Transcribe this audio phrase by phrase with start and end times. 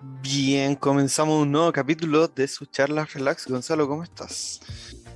[0.00, 3.48] Bien, comenzamos un nuevo capítulo de sus charlas relax.
[3.48, 4.60] Gonzalo, ¿cómo estás?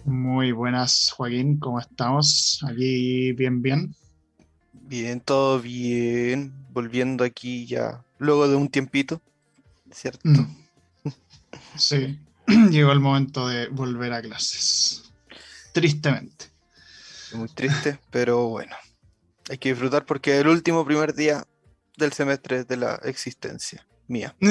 [0.04, 2.61] Muy buenas, Joaquín, ¿cómo estamos?
[2.68, 3.95] Aquí bien, bien.
[4.72, 6.53] Bien, todo bien.
[6.72, 9.21] Volviendo aquí ya luego de un tiempito,
[9.93, 10.29] ¿cierto?
[10.29, 10.57] Mm.
[11.76, 12.18] Sí,
[12.71, 15.12] llegó el momento de volver a clases.
[15.72, 16.46] Tristemente.
[17.35, 18.75] Muy triste, pero bueno.
[19.49, 21.46] Hay que disfrutar porque es el último primer día
[21.96, 24.36] del semestre de la existencia mía.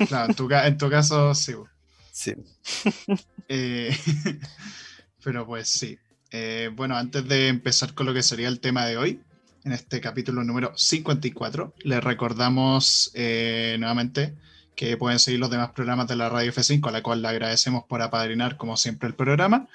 [0.00, 1.52] En tu, ca- en tu caso, sí.
[2.12, 2.32] Sí.
[3.48, 3.96] Eh,
[5.22, 5.96] pero pues sí.
[6.32, 9.20] Eh, bueno, antes de empezar con lo que sería el tema de hoy,
[9.64, 14.34] en este capítulo número 54, les recordamos eh, nuevamente
[14.74, 17.84] que pueden seguir los demás programas de la Radio F5, a la cual le agradecemos
[17.84, 19.68] por apadrinar como siempre el programa.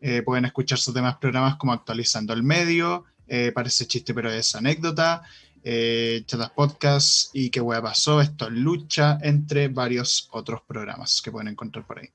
[0.00, 4.54] Eh, pueden escuchar sus demás programas como Actualizando el Medio, eh, Parece Chiste pero es
[4.54, 5.22] Anécdota,
[5.70, 11.30] eh, Chatas Podcast y Qué Hueá Pasó, Esto es Lucha, entre varios otros programas que
[11.30, 12.08] pueden encontrar por ahí.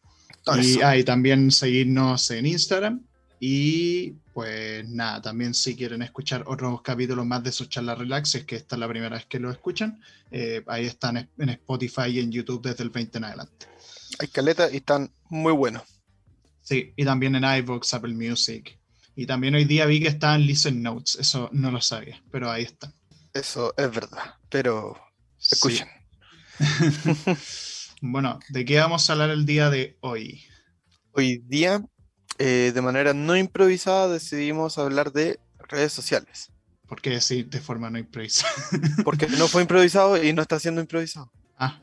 [0.60, 3.02] Y, ah, y también seguirnos en Instagram.
[3.40, 8.38] Y pues nada, también si quieren escuchar otros capítulos más de sus charlas relax, si
[8.40, 10.02] es que esta es la primera vez que lo escuchan,
[10.32, 13.68] eh, ahí están en- Spotify y en YouTube desde el 20 en adelante.
[14.18, 15.84] Hay caleta y están muy buenos.
[16.64, 18.80] Sí, y también en iVoox, Apple Music.
[19.16, 22.50] Y también hoy día vi que está en Listen Notes, eso no lo sabía, pero
[22.50, 22.92] ahí está.
[23.34, 24.36] Eso es verdad.
[24.50, 24.98] Pero
[25.40, 25.88] escuchen.
[28.06, 30.44] Bueno, ¿de qué vamos a hablar el día de hoy?
[31.14, 31.82] Hoy día,
[32.38, 35.40] eh, de manera no improvisada, decidimos hablar de
[35.70, 36.52] redes sociales.
[36.86, 38.52] ¿Por qué decir de forma no improvisada?
[39.06, 41.32] Porque no fue improvisado y no está siendo improvisado.
[41.58, 41.82] Ah,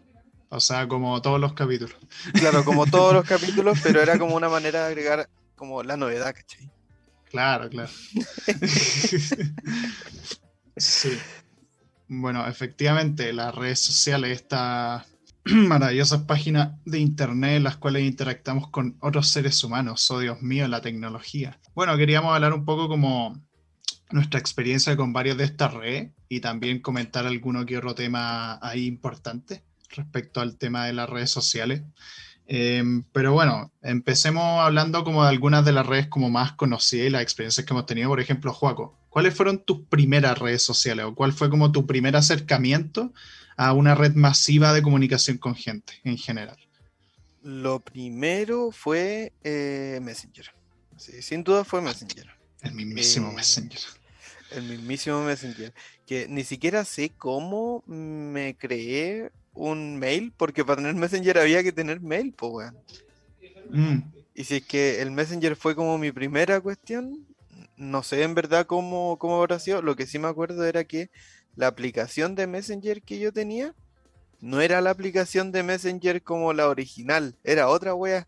[0.50, 1.96] o sea, como todos los capítulos.
[2.34, 6.34] Claro, como todos los capítulos, pero era como una manera de agregar como la novedad,
[6.34, 6.70] ¿cachai?
[7.30, 7.90] Claro, claro.
[10.76, 11.18] sí.
[12.12, 15.06] Bueno, efectivamente, las redes sociales, estas
[15.44, 20.10] maravillosas páginas de internet en las cuales interactuamos con otros seres humanos.
[20.10, 21.60] Oh, Dios mío, la tecnología.
[21.72, 23.40] Bueno, queríamos hablar un poco como
[24.10, 28.86] nuestra experiencia con varias de estas redes y también comentar alguno que otro tema ahí
[28.86, 31.82] importante respecto al tema de las redes sociales.
[32.52, 37.10] Eh, pero bueno, empecemos hablando como de algunas de las redes como más conocidas y
[37.10, 38.08] las experiencias que hemos tenido.
[38.08, 42.16] Por ejemplo, Juaco, ¿cuáles fueron tus primeras redes sociales o cuál fue como tu primer
[42.16, 43.12] acercamiento
[43.56, 46.58] a una red masiva de comunicación con gente en general?
[47.44, 50.50] Lo primero fue eh, Messenger.
[50.96, 52.26] Sí, sin duda fue Messenger.
[52.62, 53.80] El mismísimo Eh, Messenger.
[54.50, 55.72] El mismísimo Messenger.
[56.04, 61.72] Que ni siquiera sé cómo me creé un mail, porque para tener Messenger había que
[61.72, 62.76] tener mail, pues, weón.
[63.70, 63.98] Mm,
[64.34, 67.26] Y si es que el Messenger fue como mi primera cuestión,
[67.76, 69.82] no sé en verdad cómo, cómo habrá sido.
[69.82, 71.10] Lo que sí me acuerdo era que
[71.56, 73.74] la aplicación de Messenger que yo tenía
[74.40, 78.26] no era la aplicación de Messenger como la original, era otra wea.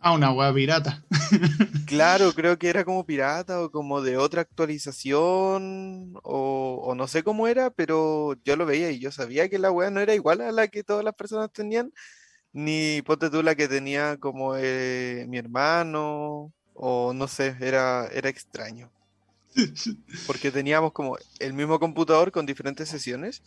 [0.00, 1.04] Ah, una web pirata.
[1.86, 7.48] Claro, creo que era como pirata o como de otra actualización o, no sé cómo
[7.48, 10.52] era, pero yo lo veía y yo sabía que la wea no era igual a
[10.52, 11.92] la que todas las personas tenían,
[12.52, 18.28] ni ponte tú la que tenía como eh, mi hermano o no sé, era, era
[18.28, 18.90] extraño.
[20.26, 23.42] Porque teníamos como el mismo computador con diferentes sesiones,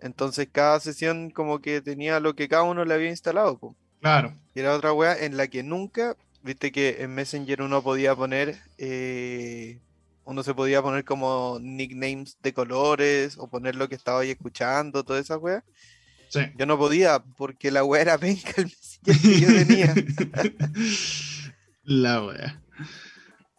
[0.00, 3.76] entonces cada sesión como que tenía lo que cada uno le había instalado.
[4.00, 4.34] Claro.
[4.54, 8.56] Y era otra wea en la que nunca, viste que en Messenger uno podía poner,
[8.78, 9.80] eh,
[10.24, 15.04] uno se podía poner como nicknames de colores o poner lo que estaba ahí escuchando,
[15.04, 15.64] toda esa wea.
[16.28, 16.40] Sí.
[16.56, 19.94] Yo no podía porque la wea era penca el Messenger que yo tenía.
[21.84, 22.62] La wea.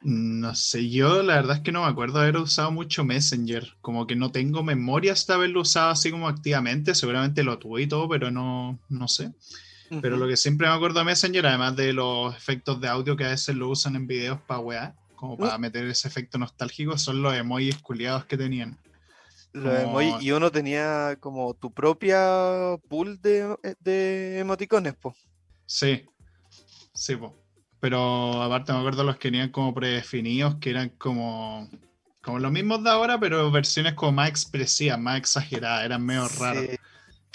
[0.01, 3.75] No sé, yo la verdad es que no me acuerdo haber usado mucho Messenger.
[3.81, 6.95] Como que no tengo memoria hasta haberlo usado así como activamente.
[6.95, 9.31] Seguramente lo tuve y todo, pero no, no sé.
[10.01, 13.25] Pero lo que siempre me acuerdo de Messenger, además de los efectos de audio que
[13.25, 17.21] a veces lo usan en videos para weá, como para meter ese efecto nostálgico, son
[17.21, 18.77] los emojis culiados que tenían.
[19.51, 25.15] Los como- emoji- y uno tenía como tu propia pool de, de emoticones, po.
[25.65, 26.05] Sí,
[26.93, 27.35] sí, po.
[27.79, 31.67] Pero aparte me acuerdo los que tenían como predefinidos, que eran como,
[32.21, 36.65] como los mismos de ahora, pero versiones como más expresivas, más exageradas, eran medio raros.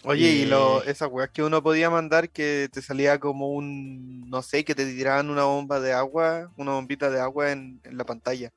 [0.04, 4.28] Oye, y lo, Eh, esas weas que uno podía mandar que te salía como un,
[4.28, 7.96] no sé, que te tiraban una bomba de agua, una bombita de agua en, en
[7.96, 8.52] la pantalla.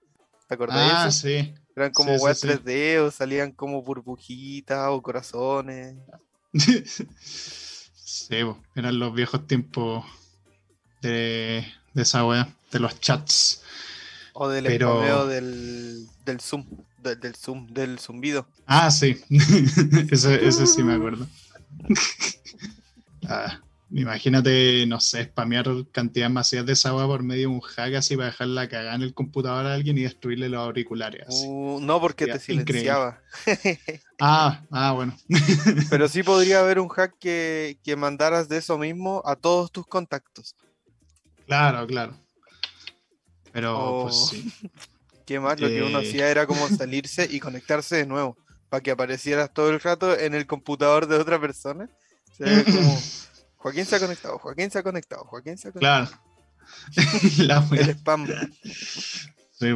[0.48, 1.20] ¿Te acordás de Ah, eso?
[1.28, 1.54] sí.
[1.76, 2.48] Eran como sí, weas sí.
[2.48, 5.96] 3D o salían como burbujitas o corazones.
[8.10, 8.38] Sí,
[8.76, 10.04] eran los viejos tiempos
[11.02, 13.62] de, de esa wea, de los chats.
[14.34, 16.66] O del Pero- del zoom,
[17.08, 18.48] de- del zoom, del zumbido.
[18.66, 19.18] Ah, sí,
[20.12, 21.28] ese, ese sí me acuerdo.
[23.30, 23.60] Ah,
[23.92, 28.16] imagínate, no sé, spamear cantidades masivas de esa agua por medio de un hack así
[28.16, 31.24] para dejarla cagada en el computador a alguien y destruirle los auriculares.
[31.28, 31.46] así.
[31.48, 33.22] Uh, no, porque te silenciaba.
[34.20, 35.16] Ah, ah, bueno.
[35.92, 39.86] Pero sí podría haber un hack que, que mandaras de eso mismo a todos tus
[39.86, 40.56] contactos.
[41.46, 42.18] Claro, claro.
[43.52, 44.04] Pero Oh.
[44.04, 44.52] pues sí.
[45.28, 46.08] Qué más, lo que uno Eh.
[46.08, 48.38] hacía era como salirse y conectarse de nuevo.
[48.70, 51.90] Para que aparecieras todo el rato en el computador de otra persona.
[52.36, 53.00] Se ve como
[53.58, 56.08] Joaquín se ha conectado, Joaquín se ha conectado, Joaquín se ha conectado.
[56.08, 56.22] Claro.
[57.38, 57.68] La.
[57.72, 58.28] El spam.
[59.52, 59.68] Sí.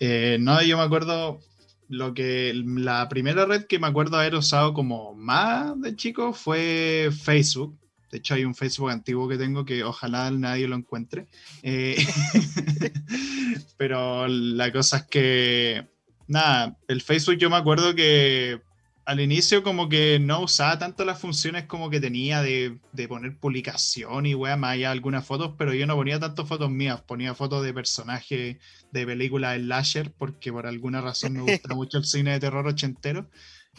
[0.00, 1.40] Eh, no, yo me acuerdo
[1.88, 7.10] lo que la primera red que me acuerdo haber usado como más de chico fue
[7.22, 7.76] Facebook.
[8.10, 11.26] De hecho, hay un Facebook antiguo que tengo que ojalá nadie lo encuentre.
[11.62, 11.96] Eh,
[13.76, 15.86] pero la cosa es que,
[16.26, 18.60] nada, el Facebook yo me acuerdo que
[19.08, 23.38] al inicio como que no usaba tanto las funciones como que tenía de, de poner
[23.38, 27.00] publicación y weá, más allá de algunas fotos, pero yo no ponía tantas fotos mías,
[27.00, 28.58] ponía fotos de personajes
[28.92, 33.30] de películas slasher, porque por alguna razón me gusta mucho el cine de terror ochentero,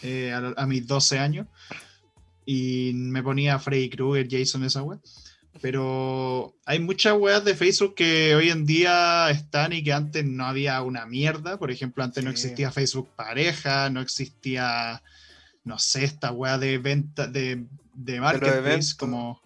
[0.02, 1.46] eh, a, a mis 12 años,
[2.52, 5.00] y me ponía Freddy Krueger, Jason, esa weá.
[5.62, 10.46] Pero hay muchas weas de Facebook que hoy en día están y que antes no
[10.46, 11.60] había una mierda.
[11.60, 12.34] Por ejemplo, antes no Sí.
[12.36, 15.04] existía Facebook pareja, no existía,
[15.64, 19.42] no sé, esta wea de venta, de, de marketplace, como,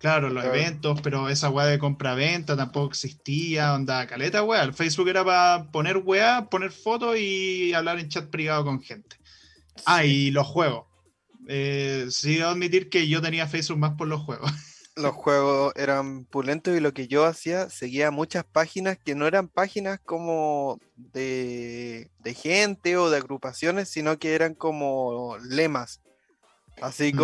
[0.00, 0.58] claro, los Claro.
[0.58, 4.64] eventos, pero esa wea de compra-venta tampoco existía, onda, caleta wea.
[4.64, 9.16] El Facebook era para poner wea, poner fotos y hablar en chat privado con gente.
[9.86, 10.89] Ah, y los juegos.
[11.52, 14.50] Eh, sí, debo admitir que yo tenía Facebook más por los juegos.
[14.96, 19.48] Los juegos eran pulentos y lo que yo hacía, seguía muchas páginas que no eran
[19.48, 26.02] páginas como de, de gente o de agrupaciones, sino que eran como lemas.
[26.82, 27.16] Así Mm.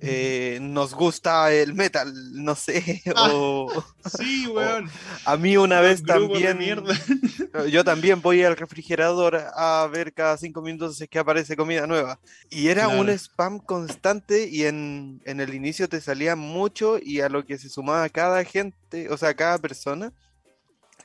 [0.00, 3.28] Eh, nos gusta el metal, no sé, Ah.
[3.32, 3.84] o
[4.16, 4.88] Sí, weón.
[5.24, 6.58] a mí una vez también,
[7.70, 11.86] yo también voy al refrigerador a ver cada cinco minutos si es que aparece comida
[11.86, 12.18] nueva.
[12.50, 17.28] Y era un spam constante y en, en el inicio te salía mucho y a
[17.28, 20.12] lo que se sumaba cada gente, o sea, cada persona.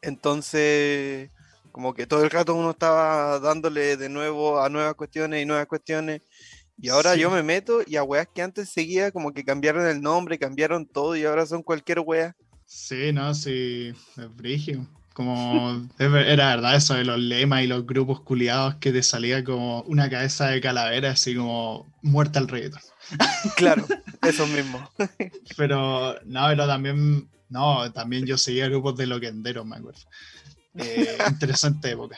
[0.02, 1.30] Entonces,
[1.72, 5.66] como que todo el rato uno estaba dándole de nuevo a nuevas cuestiones y nuevas
[5.66, 6.22] cuestiones.
[6.78, 10.02] Y ahora yo me meto y a weas que antes seguía, como que cambiaron el
[10.02, 12.36] nombre, cambiaron todo y ahora son cualquier wea.
[12.66, 14.88] Sí, no, sí, es brigio.
[15.14, 19.84] Como era verdad eso de los lemas y los grupos culiados que te salía como
[19.84, 22.82] una cabeza de calavera, así como muerta al reggaetón.
[23.56, 23.86] Claro,
[24.24, 24.90] eso mismo.
[25.58, 30.00] Pero no, pero también, no, también yo seguía grupos de loquenderos, me acuerdo.
[30.76, 32.18] Eh, interesante época.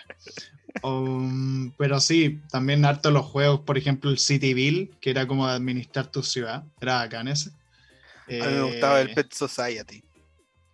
[0.81, 6.07] Um, pero sí, también harto los juegos, por ejemplo, el Cityville, que era como administrar
[6.11, 7.49] tu ciudad, era bacán ese.
[8.27, 10.03] A mí me gustaba el Eh, Pet Society.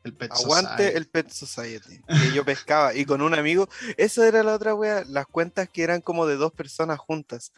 [0.03, 0.97] el Pet Aguante Society.
[0.97, 2.01] el Pet Society.
[2.07, 3.69] Que yo pescaba y con un amigo.
[3.97, 5.03] Esa era la otra wea.
[5.07, 7.51] Las cuentas que eran como de dos personas juntas.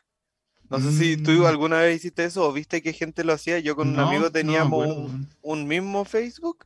[0.70, 1.46] No sé si tú Mm.
[1.46, 3.60] alguna vez hiciste eso o viste que gente lo hacía.
[3.60, 5.02] Yo con un No, no amigo teníamos acuerdo.
[5.04, 6.66] un, un mismo Facebook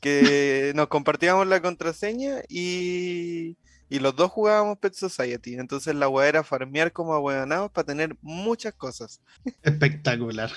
[0.00, 3.56] que nos compartíamos la contraseña y,
[3.92, 5.54] y los dos jugábamos Pet Society.
[5.56, 9.20] Entonces la wea era farmear como ahueonados para tener muchas cosas.
[9.62, 10.50] Espectacular.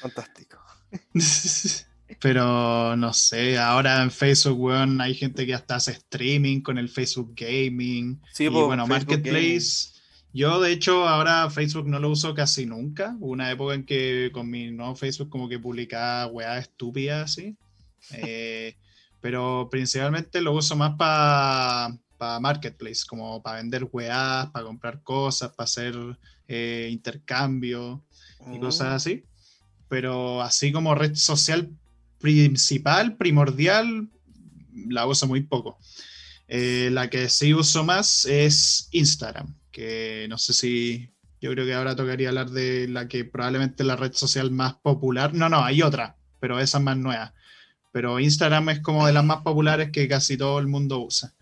[0.00, 0.58] Fantástico.
[2.20, 6.88] Pero no sé, ahora en Facebook, weón, hay gente que hasta hace streaming con el
[6.88, 8.20] Facebook Gaming.
[8.32, 9.92] Sí, y po, bueno, Facebook Marketplace.
[10.34, 13.16] Yo, de hecho, ahora Facebook no lo uso casi nunca.
[13.20, 17.56] Hubo una época en que con mi nuevo Facebook como que publicaba weá estúpida así.
[18.14, 18.74] Eh,
[19.20, 21.96] pero principalmente lo uso más para
[22.40, 25.94] Marketplace, como para vender weás, para comprar cosas, para hacer
[26.48, 28.04] eh, intercambio
[28.52, 28.60] y Mm.
[28.60, 29.24] cosas así.
[29.88, 31.70] Pero así como red social
[32.18, 34.08] principal, primordial,
[34.88, 35.78] la uso muy poco.
[36.48, 41.08] Eh, la que sí uso más es Instagram, que no sé si
[41.40, 45.34] yo creo que ahora tocaría hablar de la que probablemente la red social más popular.
[45.34, 47.34] No, no, hay otra, pero esa es más nueva.
[47.90, 51.34] Pero Instagram es como de las más populares que casi todo el mundo usa.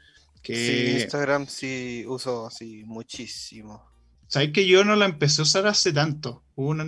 [0.43, 3.85] Sí, Instagram sí uso así muchísimo.
[4.29, 6.45] ¿Sabes que yo no la empecé a usar hace tanto?
[6.55, 6.85] Una-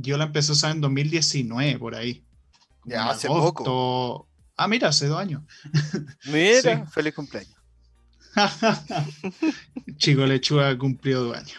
[0.00, 2.24] yo la empecé a usar en 2019, por ahí.
[2.84, 4.28] Ya, en hace poco.
[4.56, 5.42] Ah, mira, hace dos años.
[6.26, 6.90] Mira, Sí.
[6.92, 7.54] feliz cumpleaños.
[9.98, 11.58] Chico Lechuga cumplió dos años.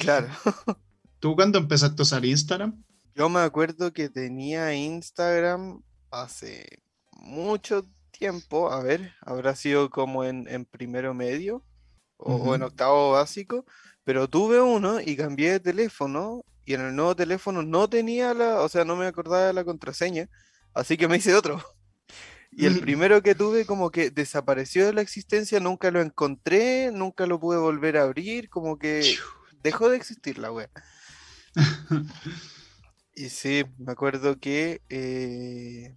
[0.00, 0.28] Claro.
[1.20, 2.82] ¿Tú cuándo empezaste a usar Instagram?
[3.14, 6.66] Yo me acuerdo que tenía Instagram hace
[7.12, 7.84] mucho
[8.18, 8.70] tiempo.
[8.72, 11.64] A ver, habrá sido como en, en primero medio
[12.16, 13.64] o, o en octavo básico.
[14.04, 18.60] Pero tuve uno y cambié de teléfono y en el nuevo teléfono no tenía la,
[18.62, 20.28] o sea, no me acordaba de la contraseña,
[20.74, 21.60] así que me hice otro.
[22.52, 22.78] Y el Mm.
[22.78, 27.58] primero que tuve como que desapareció de la existencia, nunca lo encontré, nunca lo pude
[27.58, 29.20] volver a abrir, como que
[29.62, 30.70] dejó de existir la wea.
[33.14, 35.96] Y sí, me acuerdo que eh,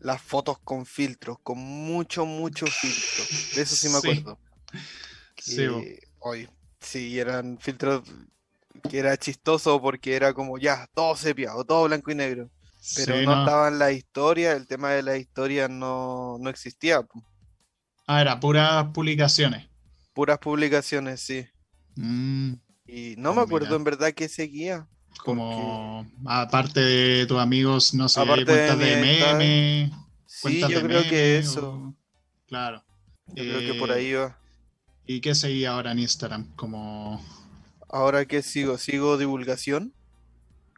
[0.00, 3.30] las fotos con filtros, con mucho, mucho filtro.
[3.52, 4.40] De eso sí me acuerdo.
[5.36, 5.62] Sí.
[5.62, 6.48] Eh, hoy,
[6.80, 8.02] sí, eran filtros
[8.88, 12.50] que era chistoso porque era como ya, todo sepia o todo blanco y negro.
[12.94, 13.36] Pero Sí, no, no.
[13.36, 17.02] estaban las historias, el tema de las historias no, no existía.
[18.06, 19.70] Ah, era puras publicaciones.
[20.14, 21.48] Puras publicaciones, sí.
[21.96, 22.54] Mm,
[22.86, 23.76] Y no me acuerdo mira.
[23.76, 24.86] en verdad qué seguía.
[25.24, 29.92] Como aparte de tus amigos, no sé, Aparte de cuentas de, amistad, meme.
[30.26, 31.70] Sí, yo de creo que eso.
[31.72, 31.94] o-
[32.46, 32.82] Claro.
[33.28, 34.36] Yo creo que por Eh, ahí va.
[35.06, 36.46] ¿Y qué seguía ahora en Instagram?
[36.56, 37.24] Como.
[37.88, 39.92] Ahora que sigo, sigo divulgación.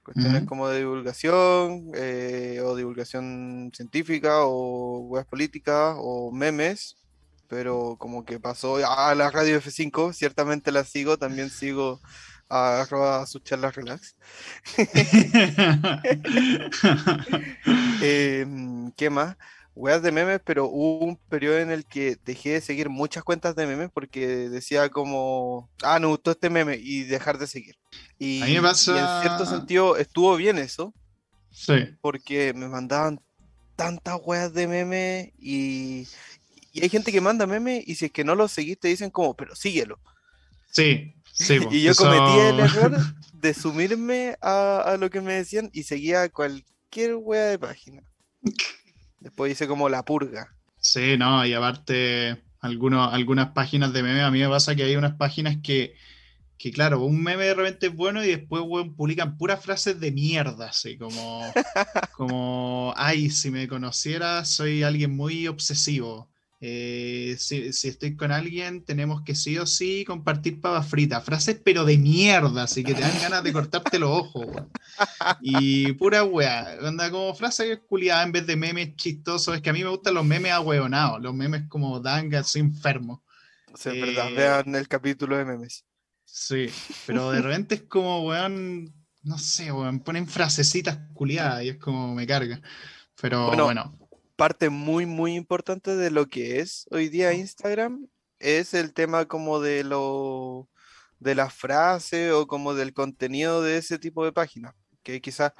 [0.04, 6.96] Cuestiones como de divulgación, eh, o divulgación científica, o weas políticas, o memes.
[7.46, 12.00] Pero como que pasó a la radio F5, ciertamente la sigo, también sigo
[12.52, 14.14] arroba sus charlas relax.
[18.02, 19.36] Em, ¿qué más?
[19.74, 23.56] Weas de memes, pero hubo un periodo en el que dejé de seguir muchas cuentas
[23.56, 27.76] de memes porque decía como, ah, no gustó este meme y dejar de seguir.
[28.18, 30.92] Y, en cierto sentido estuvo bien eso,
[31.50, 31.96] sí.
[32.02, 33.18] porque me mandaban
[33.76, 36.06] tantas weas de memes y,
[36.72, 39.10] y hay gente que manda memes y si es que no lo seguís te dicen
[39.10, 39.98] como, pero síguelo.
[40.70, 41.58] Sí, sí.
[41.70, 42.98] Y yo eso- cometí el error
[43.32, 48.02] de sumirme a, a lo que me decían y seguía cualquier wea de página.
[49.20, 50.48] Después hice como la purga.
[50.78, 54.96] Sí, no, y aparte, algunos, algunas páginas de meme, a mí me pasa que hay
[54.96, 55.94] unas páginas que,
[56.58, 60.10] que claro, un meme de repente es bueno y después, weón, publican puras frases de
[60.12, 61.52] mierda, así como,
[62.16, 66.31] como, ay, si me conociera, soy alguien muy obsesivo.
[66.64, 71.24] Eh, si, si estoy con alguien, tenemos que sí o sí compartir papas fritas.
[71.24, 74.46] Frases, pero de mierda, así que te dan ganas de cortarte los ojos.
[75.40, 79.56] Y pura weá, onda como frase culiada en vez de memes chistosos.
[79.56, 83.24] Es que a mí me gustan los memes ahueonados, los memes como dangas, soy enfermo.
[83.72, 85.84] O sea, es verdad, Eh, vean el capítulo de memes.
[86.24, 86.68] Sí,
[87.06, 92.14] pero de repente es como, weón, no sé, weón, ponen frasecitas culiadas y es como
[92.14, 92.60] me carga.
[93.20, 93.98] Pero Bueno, bueno,
[94.36, 98.08] Parte muy, muy importante de lo que es hoy día Instagram
[98.38, 100.68] es el tema como de lo
[101.20, 104.74] de la frase o como del contenido de ese tipo de páginas.
[105.02, 105.52] Que quizás,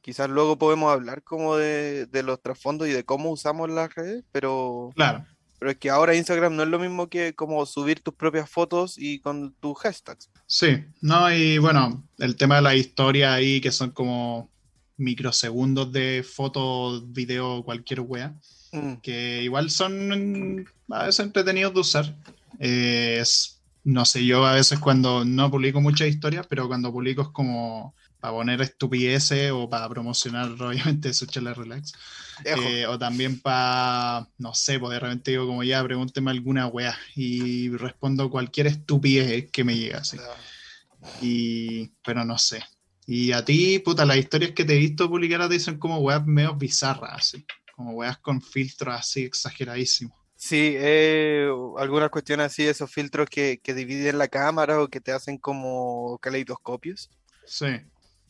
[0.00, 4.24] quizás luego podemos hablar como de, de los trasfondos y de cómo usamos las redes,
[4.32, 5.24] pero, claro,
[5.58, 8.98] pero es que ahora Instagram no es lo mismo que como subir tus propias fotos
[8.98, 10.30] y con tus hashtags.
[10.46, 14.50] sí, no, y bueno, el tema de la historia ahí, que son como
[14.96, 18.34] microsegundos de foto, video, cualquier wea.
[18.72, 22.16] Mm, que igual son a veces entretenidos de usar.
[22.58, 27.22] Eh, es- no sé, yo a veces cuando no publico muchas historias, pero cuando publico
[27.22, 31.92] es como para poner estupideces o para promocionar obviamente su charla relax.
[32.44, 36.96] Eh, o también para, no sé, pues de repente digo como ya, pregúnteme alguna wea
[37.14, 40.16] y respondo cualquier estupidez que me llega así.
[41.20, 42.64] Y, pero no sé.
[43.06, 45.98] Y a ti, puta, las historias que te he visto publicar a ti son como
[45.98, 47.44] weas medio bizarras, así.
[47.74, 50.16] Como weas con filtros así exageradísimos.
[50.36, 55.12] Sí, eh, algunas cuestiones así, esos filtros que, que dividen la cámara o que te
[55.12, 57.10] hacen como caleidoscopios.
[57.46, 57.66] Sí,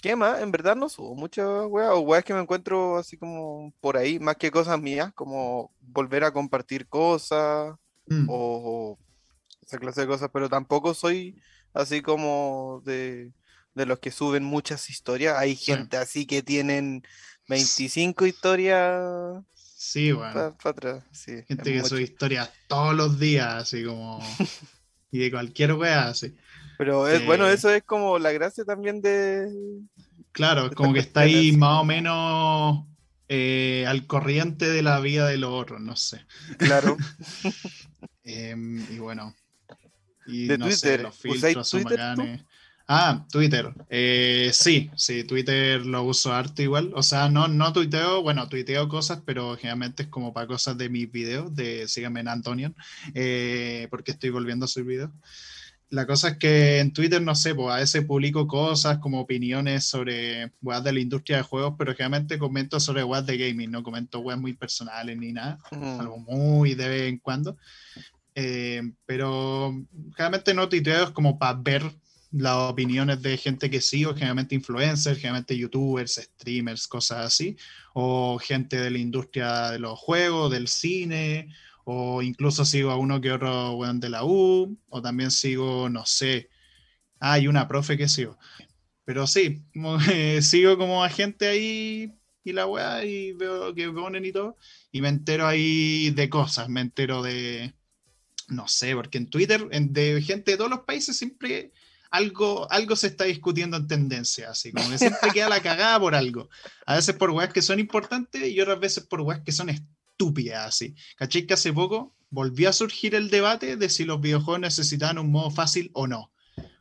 [0.00, 0.42] ¿Qué más?
[0.42, 4.18] En verdad no subo muchas weas o weas que me encuentro así como por ahí,
[4.18, 7.74] más que cosas mías, como volver a compartir cosas
[8.06, 8.98] Mm, o
[9.62, 11.40] esa clase de cosas, pero tampoco soy
[11.72, 13.32] así como de,
[13.74, 15.36] de los que suben muchas historias.
[15.38, 15.66] Hay Sí.
[15.66, 17.02] gente así que tienen
[17.48, 20.32] 25 historias sí, bueno.
[20.32, 21.04] para atrás.
[21.12, 21.88] Sí, Gente que mucho.
[21.90, 24.20] sube historias todos los días, así como.
[25.10, 26.34] y de cualquier wea, así.
[26.78, 29.48] Pero es bueno, eso es como la gracia también de,
[30.32, 32.86] Claro, es Esta como que está ahí así más o menos
[33.28, 36.24] eh, al corriente de la vida de los otros, no sé.
[36.58, 36.96] claro,
[38.24, 39.34] Em, y bueno.
[40.26, 41.02] Y De no sé, Twitter.
[41.02, 42.44] los ¿Usáis filtros son Twitter.
[42.86, 43.72] Ah, Twitter.
[43.88, 46.92] Eh, sí, sí, Twitter lo uso harto igual.
[46.94, 50.90] O sea, no, no tuiteo, bueno, tuiteo cosas, pero generalmente es como para cosas de
[50.90, 52.76] mis videos, de síganme en Antonion,
[53.14, 55.10] eh, porque estoy volviendo a subir videos.
[55.88, 59.84] La cosa es que en Twitter, no sé, pues a veces publico cosas como opiniones
[59.84, 63.82] sobre weas de la industria de juegos, pero generalmente comento sobre weas de gaming, no
[63.82, 67.56] comento weas muy personales ni nada Mm, algo muy de vez en cuando.
[68.34, 69.72] Eh, pero
[70.16, 71.84] realmente no tuiteo es como para ver
[72.36, 77.56] las opiniones de gente que sigo, generalmente influencers, generalmente youtubers, streamers, cosas así,
[77.94, 83.20] o gente de la industria de los juegos, del cine, o incluso sigo a uno
[83.20, 86.48] que otro weón de la U, o también sigo, no sé,
[87.20, 88.36] hay una profe que sigo.
[89.04, 89.62] Pero sí,
[90.42, 92.12] sigo como a gente ahí
[92.42, 94.58] y la weá y veo que ponen y todo,
[94.90, 97.74] y me entero ahí de cosas, me entero de,
[98.48, 101.72] no sé, porque en Twitter, de gente de todos los países siempre
[102.14, 106.14] algo, algo se está discutiendo en tendencia, así como que siempre queda la cagada por
[106.14, 106.48] algo.
[106.86, 110.64] A veces por weas que son importantes y otras veces por weas que son estúpidas,
[110.64, 110.94] así.
[111.16, 115.32] ¿Cachai que hace poco volvió a surgir el debate de si los videojuegos necesitaban un
[115.32, 116.32] modo fácil o no?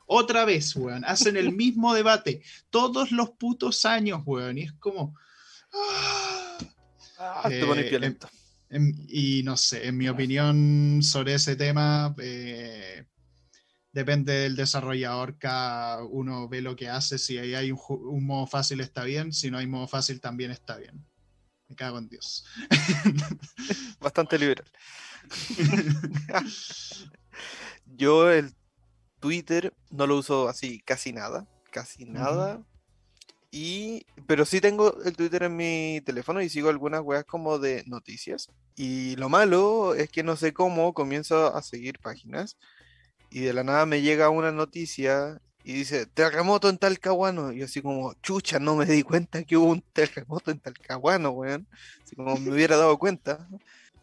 [0.05, 5.15] Otra vez, weón, hacen el mismo debate todos los putos años, weón, y es como...
[7.17, 8.29] Ah, te pones eh, violento.
[9.07, 13.05] y no sé, en mi opinión sobre ese tema, eh,
[13.93, 19.03] depende del desarrollador, cada uno ve lo que hace, si hay un, modo fácil está
[19.03, 21.05] bien, si no hay modo fácil también está bien.
[21.69, 22.43] Me cago en Dios.
[24.01, 24.65] Bastante liberal.
[27.85, 28.53] Yo el
[29.19, 32.61] Twitter no lo uso así casi nada, casi nada.
[33.51, 37.83] Y, pero sí tengo el Twitter en mi teléfono y sigo algunas weas como de
[37.85, 38.49] noticias.
[38.75, 42.57] Y lo malo es que no sé cómo comienzo a seguir páginas
[43.33, 47.51] y de la nada me llega una noticia y dice terremoto en Talcahuano.
[47.51, 51.67] Y así como, chucha, no me di cuenta que hubo un terremoto en Talcahuano, weón.
[52.03, 53.47] Así como me hubiera dado cuenta.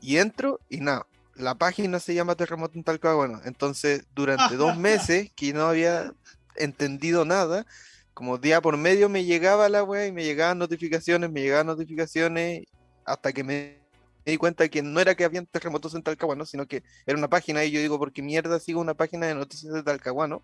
[0.01, 1.07] Y entro y nada,
[1.37, 3.41] la página se llama Terremoto en Talcahuano.
[3.45, 6.13] Entonces, durante dos meses que no había
[6.57, 7.67] entendido nada,
[8.15, 12.65] como día por medio me llegaba la weá y me llegaban notificaciones, me llegaban notificaciones,
[13.05, 13.80] hasta que me
[14.25, 17.29] me di cuenta que no era que habían terremotos en Talcahuano, sino que era una
[17.29, 20.43] página y yo digo, ¿por qué mierda sigo una página de noticias de Talcahuano?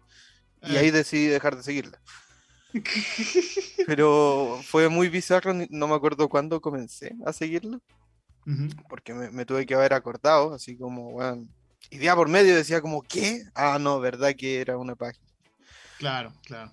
[0.62, 0.92] Y ahí eh.
[0.92, 2.00] decidí dejar de seguirla.
[3.86, 7.78] Pero fue muy bizarro, no me acuerdo cuándo comencé a seguirla,
[8.88, 11.46] porque me, tuve que haber acordado, así como, bueno,
[11.90, 13.44] y día por medio decía como, ¿qué?
[13.54, 15.26] Ah, no, verdad que era una página.
[15.98, 16.72] Claro, claro.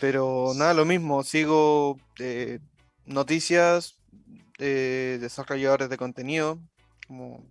[0.00, 2.58] Pero nada, lo mismo, sigo eh,
[3.04, 3.99] noticias,
[4.66, 6.60] desarrolladores de contenido,
[7.06, 7.44] como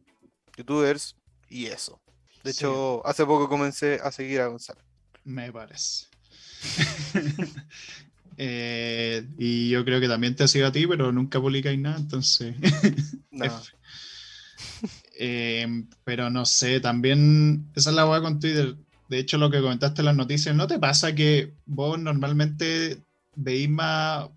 [0.57, 1.15] youtubers,
[1.49, 1.99] y eso.
[2.43, 4.81] De hecho, hace poco comencé a seguir a Gonzalo.
[5.23, 6.07] Me parece.
[8.41, 12.55] Eh, y yo creo que también te sido a ti, pero nunca publicáis nada, entonces.
[15.21, 15.67] Eh,
[16.05, 18.77] pero no sé, también esa es la hueá con Twitter.
[19.09, 23.03] De hecho, lo que comentaste en las noticias, ¿no te pasa que vos normalmente
[23.35, 24.29] veís más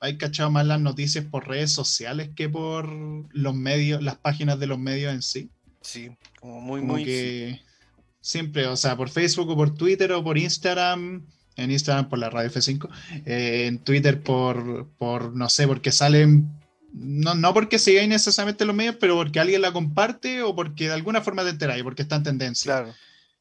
[0.00, 2.88] hay cachado más las noticias por redes sociales que por
[3.32, 5.50] los medios, las páginas de los medios en sí.
[5.82, 6.10] Sí,
[6.40, 7.04] como muy, muy.
[7.04, 7.60] Que
[8.20, 11.26] siempre, o sea, por Facebook o por Twitter o por Instagram.
[11.56, 12.88] En Instagram por la radio F5.
[13.26, 16.50] Eh, en Twitter por, por, no sé, porque salen.
[16.92, 20.94] No, no porque sigáis necesariamente los medios, pero porque alguien la comparte o porque de
[20.94, 22.72] alguna forma te enteráis, porque está en tendencia.
[22.72, 22.94] Claro.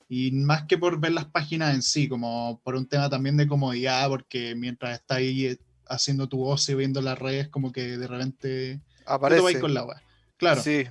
[0.10, 3.48] Y más que por ver las páginas en sí, como por un tema también de
[3.48, 5.58] comodidad, porque mientras está ahí
[5.90, 9.98] haciendo tu voz y viendo las redes, como que de repente aparece con la web.
[10.38, 10.62] Claro.
[10.62, 10.86] Sí.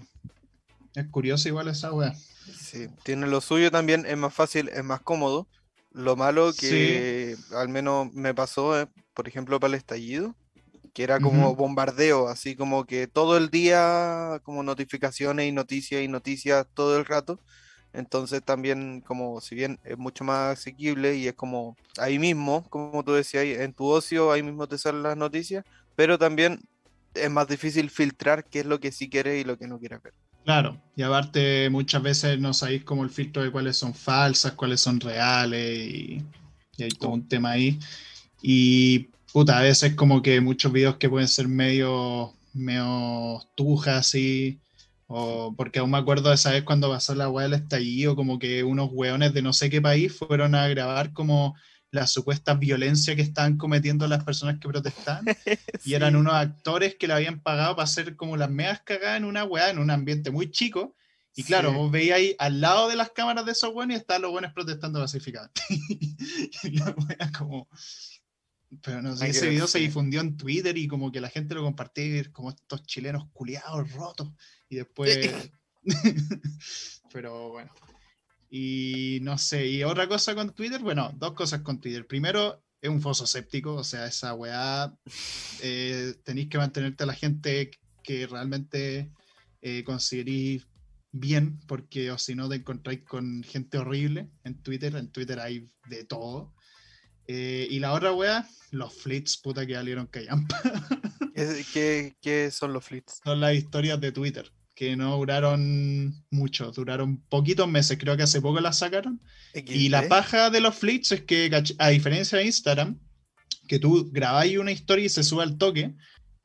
[0.95, 2.13] Es curioso igual esa web.
[2.15, 5.49] Sí, tiene lo suyo también, es más fácil, es más cómodo.
[5.93, 10.35] Lo malo que al menos me pasó, eh, por ejemplo, para el estallido,
[10.93, 16.09] que era como bombardeo, así como que todo el día, como notificaciones y noticias y
[16.09, 17.41] noticias todo el rato.
[17.93, 23.03] Entonces también como si bien es mucho más asequible y es como ahí mismo, como
[23.03, 25.65] tú decías, en tu ocio ahí mismo te salen las noticias,
[25.97, 26.61] pero también
[27.15, 30.03] es más difícil filtrar qué es lo que sí quieres y lo que no quieres
[30.03, 30.13] ver.
[30.45, 34.81] Claro, y aparte muchas veces no sabéis como el filtro de cuáles son falsas, cuáles
[34.81, 36.25] son reales y,
[36.79, 37.79] hay todo un tema ahí.
[38.41, 44.59] Y puta, a veces como que muchos videos que pueden ser medio, medio tujas y
[45.09, 48.39] o porque aún me acuerdo de esa vez cuando pasó la weá del estallido, como
[48.39, 51.57] que unos weones de no sé qué país fueron a grabar como
[51.91, 55.25] la supuesta violencia que estaban cometiendo las personas que protestaban.
[55.85, 59.25] Y eran unos actores que le habían pagado para hacer como las meas cagadas en
[59.25, 60.95] una weá, en un ambiente muy chico.
[61.35, 64.23] Y claro, vos veíais ahí al lado de las cámaras de esos weones y estaban
[64.23, 65.63] los buenos protestando pacíficamente.
[65.71, 67.69] y la weá como...
[68.83, 71.63] Pero no sé, ese video se difundió en Twitter y como que la gente lo
[71.63, 74.31] compartía como estos chilenos culiados rotos.
[74.69, 75.51] Y después.
[77.13, 77.73] pero bueno.
[78.51, 82.07] Y no sé, y otra cosa con Twitter, bueno, dos cosas con Twitter.
[82.07, 84.95] Primero, es un foso séptico, o sea, esa weá,
[85.63, 87.71] eh, tenéis que mantenerte a la gente
[88.03, 89.11] que realmente
[89.61, 90.67] eh, consideréis
[91.11, 94.95] bien, porque o si no te encontráis con gente horrible en Twitter.
[94.97, 96.55] En Twitter hay de todo.
[97.29, 100.61] Eh, y la otra wea, los flits, puta que salieron callampa.
[101.35, 103.21] ¿Qué, qué, qué son los flits?
[103.23, 108.41] Son las historias de Twitter, que no duraron mucho, duraron poquitos meses, creo que hace
[108.41, 109.21] poco las sacaron.
[109.55, 110.09] Y la XD.
[110.09, 112.99] paja de los flits es que, a diferencia de Instagram,
[113.69, 115.95] que tú grabáis una historia y se sube al toque,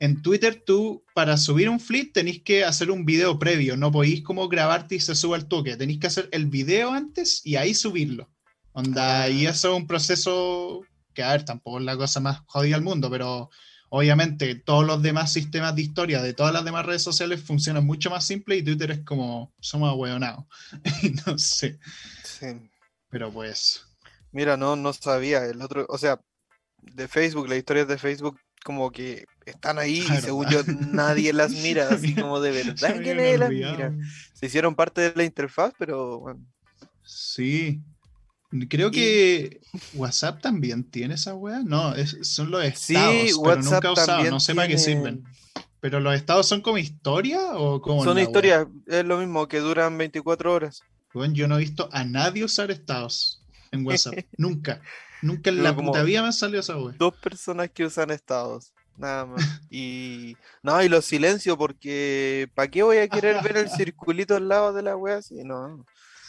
[0.00, 4.22] en Twitter tú, para subir un flit, tenéis que hacer un video previo, no podéis
[4.22, 7.72] como grabarte y se sube al toque, tenéis que hacer el video antes y ahí
[7.72, 8.33] subirlo.
[8.74, 9.28] Onda, Ah.
[9.30, 10.82] y eso es un proceso
[11.14, 13.48] que, a ver, tampoco es la cosa más jodida del mundo, pero
[13.88, 18.10] obviamente todos los demás sistemas de historia de todas las demás redes sociales funcionan mucho
[18.10, 20.44] más simple y Twitter es como, somos ahueonados.
[21.26, 21.78] no sé,
[22.24, 22.46] Sí.
[23.08, 23.86] pero pues...
[24.32, 25.44] Mira, no, no sabía.
[25.44, 26.20] El otro, o sea,
[26.82, 30.64] de Facebook, las historias de Facebook como que están ahí y Ah, según ¿verdad?
[30.66, 33.94] yo nadie las mira, así como de verdad que nadie las mira.
[34.32, 36.40] Se hicieron parte de la interfaz, pero bueno,
[37.04, 37.80] Sí.
[38.68, 39.60] Creo que
[39.94, 41.62] WhatsApp también tiene esa weá.
[41.64, 44.30] No, es- son los sí, estados, pero WhatsApp nunca he usado.
[44.30, 45.24] No sé para qué tiene- sirven.
[45.80, 49.98] Pero los estados son como historia o como Son historias, es lo mismo, que duran
[49.98, 50.82] 24 horas.
[51.32, 54.14] yo no he visto a nadie usar estados en WhatsApp.
[54.38, 54.80] nunca.
[55.20, 56.94] Nunca en la puta vida me salió esa weá.
[56.98, 59.60] Dos personas que usan estados, nada más.
[59.70, 64.48] Y no, y los silencio porque ¿para qué voy a querer ver el circulito al
[64.48, 65.42] lado de la wea así?
[65.44, 65.84] No.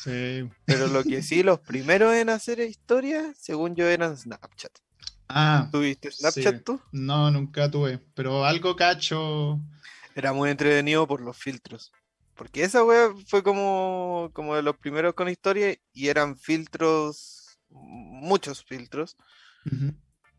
[0.06, 0.50] Sí.
[0.66, 4.72] Pero lo que sí, los primeros en hacer historias, según yo, eran Snapchat.
[5.28, 6.64] Ah, ¿Tuviste Snapchat Sí.
[6.64, 6.80] tú?
[6.92, 8.00] no, nunca tuve.
[8.14, 9.60] Pero algo cacho.
[10.16, 11.92] Era muy entretenido por los filtros.
[12.36, 18.64] Porque esa wea fue como, como de los primeros con historia y eran filtros, muchos
[18.64, 19.16] filtros,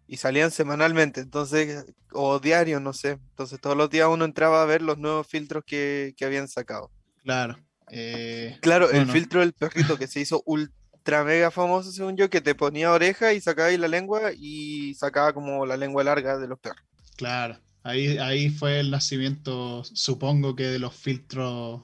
[0.06, 3.18] y salían semanalmente, entonces, o diario, no sé.
[3.30, 6.90] Entonces todos los días uno entraba a ver los nuevos filtros que, que habían sacado.
[7.24, 7.56] Claro.
[7.90, 12.40] Eh, Claro, el filtro del perrito que se hizo ultra mega famoso, según yo, que
[12.40, 16.48] te ponía oreja y sacaba ahí la lengua y sacaba como la lengua larga de
[16.48, 16.84] los perros.
[17.16, 21.82] Claro, ahí, ahí fue el nacimiento, supongo que de los filtros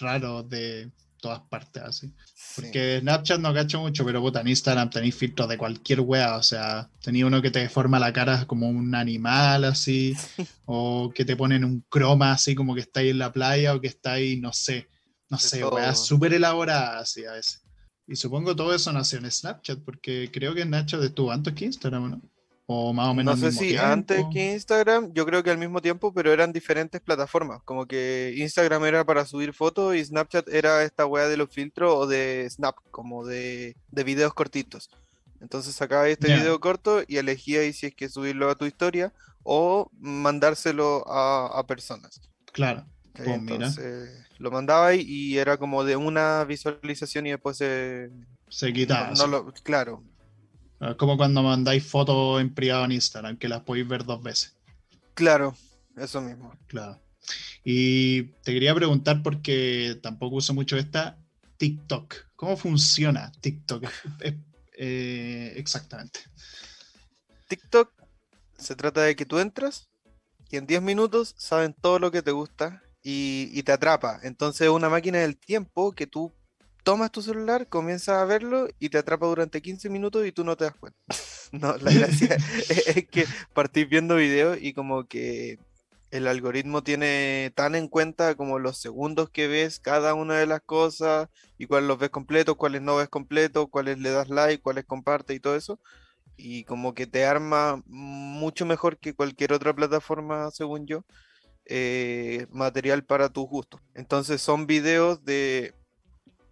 [0.00, 2.12] raros de todas partes, así.
[2.34, 2.62] Sí.
[2.62, 6.42] Porque Snapchat no cacho mucho, pero puta, en Instagram tenéis filtros de cualquier wea, o
[6.42, 10.14] sea, tenía uno que te deforma la cara como un animal, así,
[10.64, 13.86] o que te ponen un croma, así como que estáis en la playa, o que
[13.86, 14.88] estáis, no sé,
[15.32, 15.76] no sé, todo.
[15.76, 17.62] weas súper elaboradas, así a veces.
[18.06, 22.10] Y supongo todo eso nació en Snapchat, porque creo que Snapchat estuvo antes que Instagram,
[22.10, 22.20] ¿no?
[22.66, 25.80] O más o menos No sé si antes que Instagram, yo creo que al mismo
[25.80, 27.62] tiempo, pero eran diferentes plataformas.
[27.64, 31.94] Como que Instagram era para subir fotos y Snapchat era esta wea de los filtros
[31.94, 34.90] o de Snap, como de, de videos cortitos.
[35.40, 39.90] Entonces sacabas este video corto y elegías si es que subirlo a tu historia o
[39.98, 42.20] mandárselo a, a personas.
[42.52, 42.84] Claro.
[43.18, 43.66] Mira.
[43.66, 48.10] Entonces lo mandaba y, y era como de una visualización y después se...
[48.48, 49.10] Se quitaba.
[49.10, 49.30] no sí.
[49.30, 50.02] lo- claro,
[50.80, 54.56] Es como cuando mandáis fotos en privado en Instagram, que las podéis ver dos veces.
[55.14, 55.54] claro,
[55.96, 56.52] eso mismo.
[56.66, 57.00] Claro.
[57.64, 61.16] Y te quería preguntar, porque tampoco uso mucho esta,
[61.58, 62.14] TikTok.
[62.34, 63.84] ¿Cómo funciona TikTok?
[64.76, 66.20] Eh, exactamente.
[67.48, 67.92] TikTok
[68.56, 69.88] se trata de que tú entras
[70.50, 74.20] y en 10 minutos saben todo lo que te gusta y, y te atrapa.
[74.22, 76.32] Entonces es una máquina del tiempo que tú
[76.82, 80.56] tomas tu celular, comienzas a verlo y te atrapa durante 15 minutos y tú no
[80.56, 80.98] te das cuenta.
[81.52, 82.34] No, la gracia
[82.70, 85.58] es, que partís viendo videos y como que
[86.10, 90.62] el algoritmo tiene tan en cuenta como los segundos que ves cada una de las
[90.62, 94.86] cosas y cuáles los ves completos, cuáles no ves completos, cuáles le das like, cuáles
[94.86, 95.78] comparte y todo eso
[96.36, 101.04] y como que te arma mucho mejor que cualquier otra plataforma, según yo,
[101.74, 103.80] eh, material para tus gustos.
[103.94, 105.72] Entonces son videos de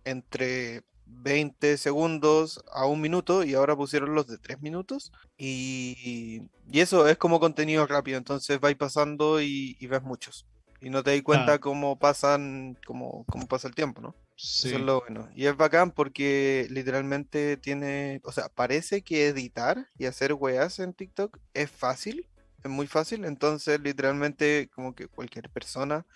[0.04, 6.80] entre 20 segundos a un minuto y ahora pusieron los de 3 minutos y, y
[6.80, 10.46] eso es como contenido rápido, entonces vais pasando y, y ves muchos.
[10.80, 11.58] Y no te das cuenta Ah.
[11.58, 14.14] cómo pasan, cómo, cómo pasa el tiempo, ¿no?
[14.36, 14.68] Sí.
[14.68, 15.28] Eso es lo bueno.
[15.34, 20.94] Y es bacán porque literalmente tiene, o sea, parece que editar y hacer weas en
[20.94, 22.26] TikTok es fácil,
[22.64, 23.24] es muy fácil.
[23.24, 26.06] Entonces, literalmente, como que cualquier persona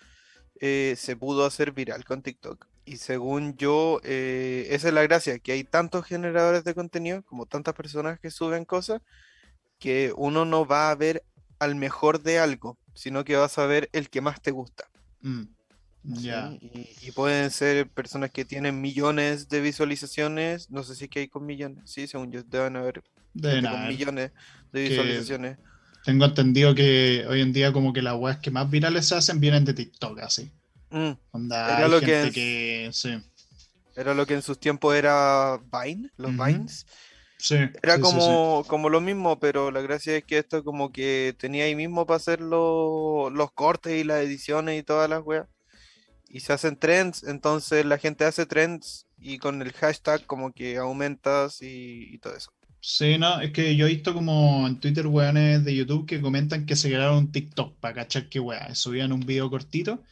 [0.59, 2.67] eh, se pudo hacer viral con TikTok.
[2.85, 7.45] Y según yo, eh, esa es la gracia, que hay tantos generadores de contenido, como
[7.47, 9.01] tantas personas que suben cosas,
[9.79, 11.23] que uno no va a ver
[11.59, 14.85] al mejor de algo, sino que vas a ver el que más te gusta.
[15.21, 15.43] Mm,
[16.03, 16.27] ¿sí?
[16.27, 16.57] Ya.
[16.61, 21.19] Y, y pueden ser personas que tienen millones de visualizaciones, no sé si es que
[21.21, 23.03] hay con millones, sí, según yo deben haber
[23.33, 24.31] Deben con millones
[24.71, 25.57] de que- visualizaciones.
[26.05, 29.39] Tengo entendido que hoy en día como que las weas que más virales se hacen
[29.39, 30.51] vienen de TikTok, así.
[30.89, 32.89] Mm, Onda, Era lo que gente que...
[32.93, 33.09] Sí.
[33.95, 36.35] era lo que en sus tiempos era Vine, los.
[36.35, 36.85] Vines,
[37.37, 40.91] Sí, Era sí, sí, como, como lo mismo, pero la gracia es que esto como
[40.91, 45.21] que tenía ahí mismo para hacer lo- los cortes y las ediciones y todas las
[45.23, 45.47] weas.
[46.29, 50.77] Y se hacen trends, entonces la gente hace trends y con el hashtag como que
[50.77, 52.51] aumentas y, y todo eso.
[52.87, 56.67] Sí, no, es que yo he visto como en Twitter weones de YouTube que comentan
[56.67, 60.03] que se crearon un TikTok para cachar que weá, subían un video cortito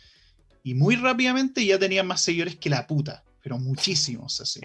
[0.64, 4.62] y muy rápidamente ya tenían más seguidores que la puta, pero muchísimos así.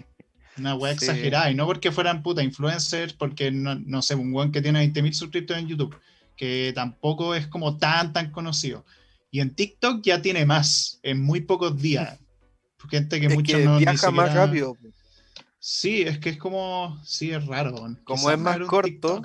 [0.57, 1.05] Una weá Sí.
[1.05, 4.79] exagerada, y no porque fueran puta influencers, porque no, no sé, un weón que tiene
[4.79, 5.95] 20.000 suscriptores en YouTube,
[6.35, 8.85] que tampoco es como tan, tan conocido.
[9.29, 12.17] Y en TikTok ya tiene más, en muy pocos días.
[12.89, 14.73] Gente que Es muchos que no ni viaja más siquiera- rápido.
[14.73, 14.87] po.
[15.61, 17.01] Sí, es que es como.
[17.03, 17.75] Sí, es raro.
[17.75, 19.21] Como Quizás es más un corto.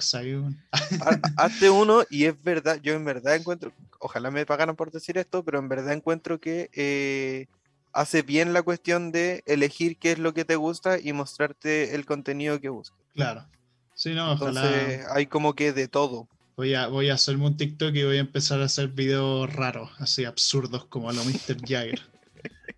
[0.72, 5.16] Ha- Hazte uno y es verdad, yo en verdad encuentro, ojalá me pagaran por decir
[5.16, 7.46] esto, pero en verdad encuentro que eh,
[7.92, 12.04] hace bien la cuestión de elegir qué es lo que te gusta y mostrarte el
[12.04, 12.98] contenido que buscas.
[13.14, 13.46] Claro.
[13.94, 14.60] Sí, no, ojalá.
[14.66, 16.26] Entonces hay como que de todo.
[16.56, 19.90] Voy a, voy a hacerme un TikTok y voy a empezar a hacer videos raros,
[19.98, 21.56] así absurdos como a lo Mr.
[21.64, 22.00] Jagger.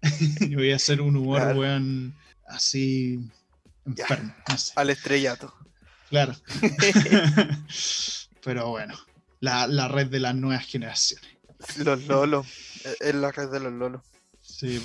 [0.40, 1.60] y voy a hacer un humor, Claro.
[1.60, 2.14] weón,
[2.46, 3.18] así
[3.86, 4.72] enfermo, no sé.
[4.76, 5.54] Al estrellato.
[6.10, 6.34] Claro.
[8.44, 8.94] Pero bueno,
[9.40, 11.28] la, la red de las nuevas generaciones.
[11.78, 12.46] Los lolos.
[13.00, 14.02] Es la red de los lolos.
[14.40, 14.80] Sí.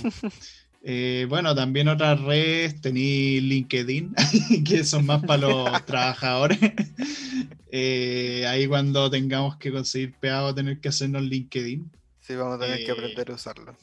[0.84, 4.16] Eh, bueno, también otras redes, tení LinkedIn,
[4.66, 6.60] que son más para los trabajadores.
[7.72, 11.92] Eh, ahí cuando tengamos que conseguir pegado, tener que hacernos LinkedIn.
[12.20, 13.78] Sí, vamos a tener que Eh, aprender a usarlo.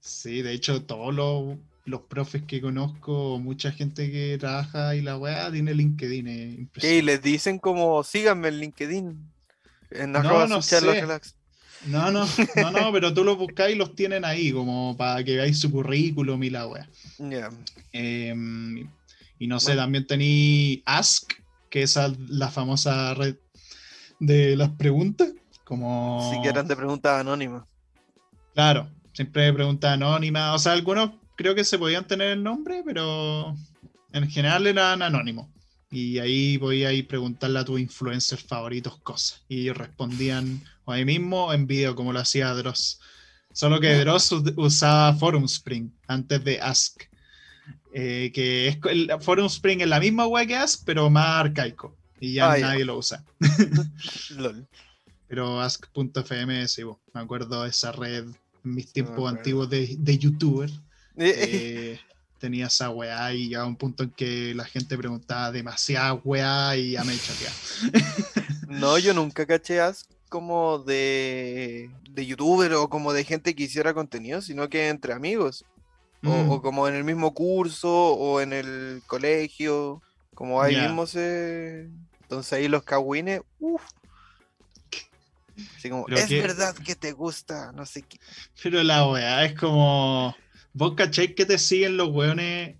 [0.00, 5.16] Sí, de hecho, todos los, los profes que conozco, mucha gente que trabaja y la
[5.16, 6.28] weá tiene LinkedIn.
[6.28, 6.98] Es ¿Qué?
[6.98, 9.30] Y les dicen como síganme en LinkedIn.
[9.90, 10.80] En No, no sé.
[10.80, 11.34] relax.
[11.86, 15.36] No, no, no, no, pero tú los buscáis y los tienen ahí, como para que
[15.36, 16.88] veáis su currículum y la weá.
[17.92, 18.34] Eh,
[19.38, 19.82] y no sé, Bueno.
[19.82, 21.32] también tení Ask,
[21.70, 23.36] que es la famosa red
[24.18, 25.28] de las preguntas.
[25.64, 26.30] Como.
[26.32, 27.64] Si quieren de preguntas anónimas.
[28.54, 30.54] Claro, siempre preguntas anónimas.
[30.54, 33.56] O sea, algunos creo que se podían tener el nombre, pero
[34.12, 35.48] en general eran anónimos.
[35.90, 39.42] Y ahí podías ir preguntarle a tus influencers favoritos cosas.
[39.48, 43.00] Y ellos respondían o ahí mismo o en video, como lo hacía Dross.
[43.54, 47.04] Solo que Dross usaba Forum Spring antes de Ask.
[47.94, 51.96] Eh, que es, el Forum Spring es la misma web que Ask, pero más arcaico.
[52.20, 53.24] Y ya Ah, nadie lo usa.
[54.36, 54.68] LOL.
[55.26, 60.18] Pero ask.fm, sí, bo, me acuerdo de esa red en mis tiempos antiguos de, de
[60.18, 60.70] youtuber.
[61.16, 61.98] Eh,
[62.38, 66.92] tenía esa weá y llegaba un punto en que la gente preguntaba demasiada weá y
[66.92, 67.54] ya me chateaba.
[68.68, 73.92] No, yo nunca caché Ask como de, de youtuber o como de gente que hiciera
[73.94, 75.64] contenido, sino que entre amigos.
[76.22, 80.02] O, Mm, o como en el mismo curso o en el colegio.
[80.34, 81.88] Como ahí mismo se.
[82.22, 83.40] Entonces ahí los cagüines.
[83.58, 83.82] Uff.
[85.76, 88.18] Así como, Pero es que- verdad que te gusta, no sé qué.
[88.62, 90.34] Pero la weá es como.
[90.72, 92.76] Vos cacháis que te siguen los weones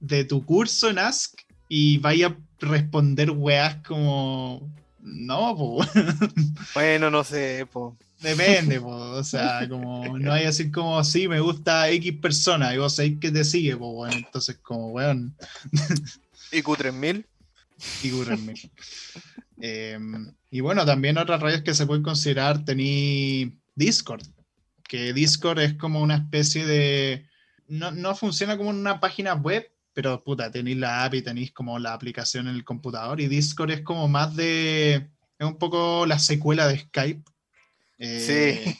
[0.00, 4.70] de tu curso en Ask y vaya a responder weás como.
[5.00, 5.84] No, po.
[6.74, 7.96] Bueno, no sé, po.
[8.20, 8.94] Depende, po.
[9.12, 13.18] O sea, como no hay así como sí, me gusta X persona y vos sabéis
[13.20, 15.34] que te sigue, pues bueno, entonces como weón,
[16.50, 17.24] ¿Y Q3000?
[17.78, 18.54] figúrenme.
[19.60, 19.98] Eh,
[20.50, 24.22] y bueno, también otras redes que se pueden considerar tení Discord,
[24.92, 27.26] que Discord es como una especie de.
[27.66, 31.78] No, no funciona como una página web, pero puta, tenéis la app y tenéis como
[31.78, 33.18] la aplicación en el computador.
[33.18, 35.08] Y Discord es como más de.
[35.38, 37.22] Es un poco la secuela de Skype.
[38.00, 38.20] Eh,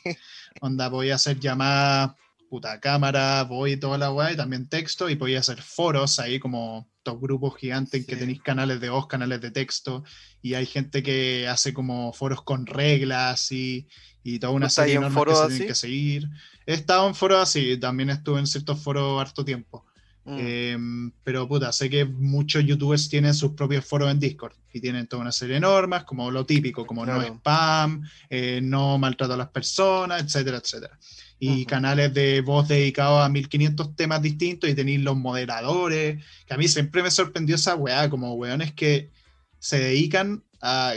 [0.04, 0.12] Sí.
[0.60, 2.12] Onda, voy a hacer llamadas,
[2.50, 6.18] puta cámara, voy y toda la weá, y también texto, y voy a hacer foros
[6.18, 10.04] ahí como estos grupos gigantes en que tenéis canales de voz, canales de texto,
[10.42, 13.88] y hay gente que hace como foros con reglas y,
[14.24, 16.28] y toda una ¿Tú estás ahí serie de normas que se tienen que seguir.
[16.66, 19.84] He estado en foros así, también estuve en ciertos foros harto tiempo.
[20.24, 20.38] Mm.
[20.38, 25.08] Em, pero puta, sé que muchos youtubers tienen sus propios foros en Discord y tienen
[25.08, 29.36] toda una serie de normas, como lo típico, como no spam, eh, no maltrato a
[29.36, 30.98] las personas, etcétera, etcétera.
[31.40, 36.56] Y canales de voz dedicados a 1500 temas distintos y tenéis los moderadores, que a
[36.56, 39.10] mí siempre me sorprendió esa weá, como weones que
[39.58, 40.44] se dedican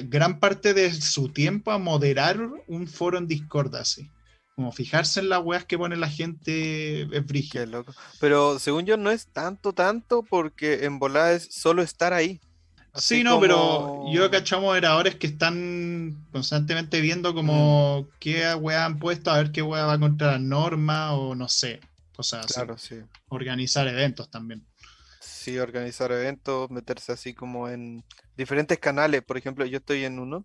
[0.03, 4.09] gran parte de su tiempo a moderar un foro en Discord así.
[4.55, 7.65] Como fijarse en las weas que pone la gente es Qué brígido.
[7.65, 7.93] loco.
[8.21, 12.39] Pero según yo no es tanto, tanto, porque en volada es solo estar ahí.
[12.93, 18.07] Así Sí, no, pero yo cacho moderadores que están constantemente viendo como Mm.
[18.19, 21.81] qué weá han puesto, a ver qué weá va contra la norma o no sé,
[22.15, 22.53] cosas así.
[22.53, 22.95] Claro, sí.
[23.27, 24.65] Organizar eventos también.
[25.45, 28.03] Sí, organizar eventos, meterse así como en
[28.35, 29.21] diferentes canales.
[29.21, 30.43] Por ejemplo, yo estoy en uno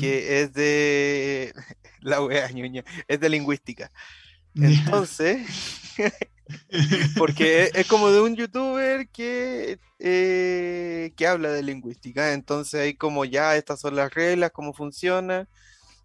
[0.00, 1.52] que es de
[2.00, 3.92] la wea ñuña, es de lingüística.
[4.54, 5.46] Entonces,
[7.18, 12.32] porque es, como de un youtuber que, eh, que habla de lingüística.
[12.32, 15.46] Entonces hay como ya estas son las reglas, cómo funciona.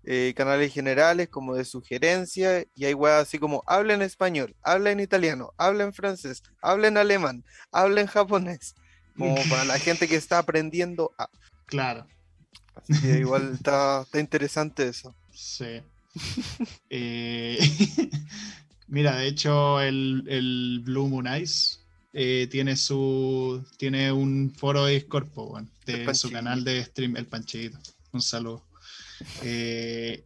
[0.07, 4.91] Eh, canales generales como de sugerencia y hay weas así como habla en español, habla
[4.91, 8.75] en italiano, habla en francés, habla en alemán, habla en japonés,
[9.17, 11.27] como para la gente que está aprendiendo a.
[11.65, 12.05] Claro.
[12.75, 15.15] Así que igual está, está interesante eso.
[15.33, 15.81] Sí.
[16.89, 17.59] Eh,
[18.87, 21.79] mira, de hecho, el, Blue Moon Ice
[22.13, 25.27] eh, tiene su tiene un foro de Discord
[25.85, 27.79] de su canal de stream, el Panchito.
[28.13, 28.63] Un saludo.
[29.43, 30.23] Eh,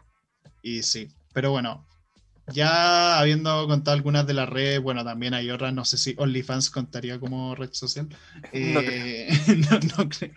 [0.62, 1.86] y sí, pero bueno,
[2.52, 6.69] ya habiendo contado algunas de las redes, bueno, también hay otras, no sé si OnlyFans
[6.69, 8.08] contaría como red social.
[9.97, 10.34] no creo.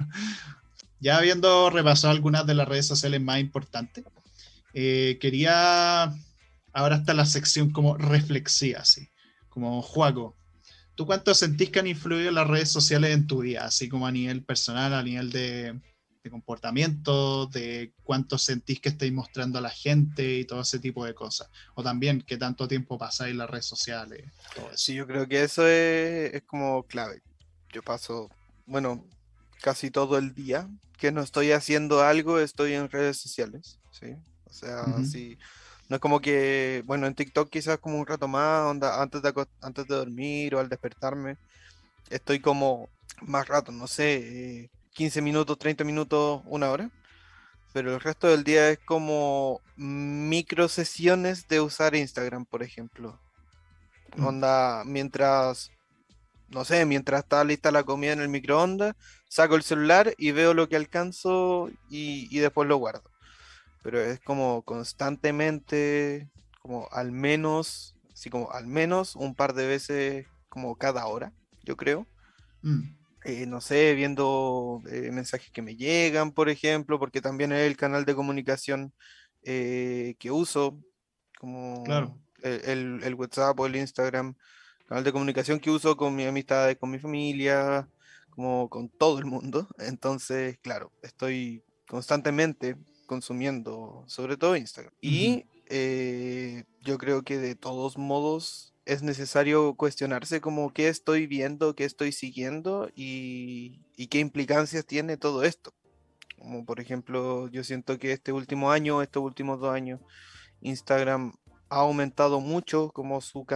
[1.00, 4.04] Ya habiendo repasado algunas de las redes sociales más importantes,
[4.74, 6.14] eh, quería
[6.72, 9.08] ahora está la sección como reflexiva, así,
[9.48, 10.36] como Juaco.
[10.94, 14.12] ¿Tú cuánto sentís que han influido las redes sociales en tu vida, así como a
[14.12, 15.80] nivel personal, a nivel de,
[16.30, 21.14] comportamiento, de cuánto sentís que estáis mostrando a la gente y todo ese tipo de
[21.14, 21.48] cosas?
[21.74, 24.24] O también qué tanto tiempo pasáis en las redes sociales.
[24.74, 27.22] Sí, yo creo que eso es, es como clave.
[27.72, 28.30] Yo paso,
[28.66, 29.04] bueno,
[29.62, 34.14] casi todo el día que no estoy haciendo algo, estoy en redes sociales, ¿sí?
[34.44, 35.38] O sea, sí,
[35.88, 39.32] no es como que, bueno, en TikTok quizás como un rato más, onda, antes de,
[39.60, 41.38] antes de dormir o al despertarme,
[42.10, 42.88] estoy como
[43.22, 46.90] más rato, no sé, 15 eh, minutos, 30 minutos, una hora.
[47.72, 53.18] Pero el resto del día es como micro sesiones de usar Instagram, por ejemplo.
[54.16, 54.26] Mm.
[54.26, 55.70] Onda, mientras
[56.52, 58.94] no sé, mientras está lista la comida en el microondas,
[59.28, 63.10] saco el celular y veo lo que alcanzo y, después lo guardo.
[63.82, 70.26] Pero es como constantemente, como al menos, así como al menos un par de veces
[70.48, 71.32] como cada hora,
[71.64, 72.06] yo creo.
[72.62, 73.01] Mm.
[73.24, 77.76] Eh, no sé, viendo eh, mensajes que me llegan, por ejemplo, porque también es el
[77.76, 78.92] canal de comunicación
[79.44, 80.78] eh, que uso,
[81.38, 81.84] como
[82.42, 84.34] el, el, WhatsApp o el Instagram
[84.86, 87.88] canal de comunicación que uso con mi amistades, con mi familia,
[88.30, 89.68] como con todo el mundo.
[89.78, 94.92] Entonces, claro, estoy constantemente consumiendo, sobre todo Instagram.
[95.00, 101.74] Y eh, yo creo que de todos modos es necesario cuestionarse como qué estoy viendo,
[101.74, 105.72] qué estoy siguiendo y, qué implicancias tiene todo esto.
[106.38, 110.00] Como por ejemplo, yo siento que este último año, estos últimos dos años,
[110.60, 111.32] Instagram
[111.68, 113.46] ha aumentado mucho como su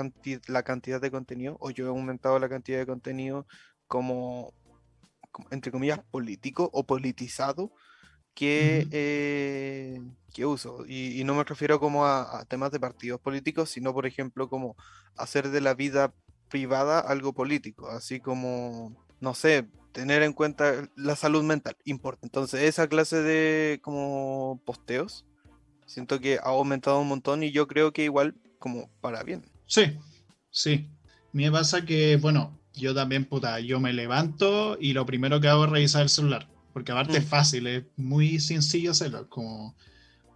[0.49, 3.47] la cantidad de contenido, o yo he aumentado la cantidad de contenido
[3.87, 4.55] como,
[5.51, 7.73] entre comillas, político o politizado
[8.37, 10.01] que, eh,
[10.33, 10.87] que uso.
[10.87, 14.77] Y, no me refiero como a, temas de partidos políticos, sino, por ejemplo, como
[15.17, 16.15] hacer de la vida
[16.49, 22.21] privada algo político, así como, no sé, tener en cuenta la salud mental, importa.
[22.25, 25.27] Entonces, esa clase de como posteos
[25.87, 29.45] Siento que ha aumentado un montón y yo creo que igual como para bien.
[29.67, 29.97] Sí,
[30.51, 30.91] sí.
[30.91, 35.49] A me pasa que, bueno, yo también, puta, yo me levanto y lo primero que
[35.49, 36.49] hago es revisar el celular.
[36.77, 37.29] Porque aparte es mm.
[37.29, 39.31] fácil, es muy sencillo hacerlo.
[39.31, 39.75] Como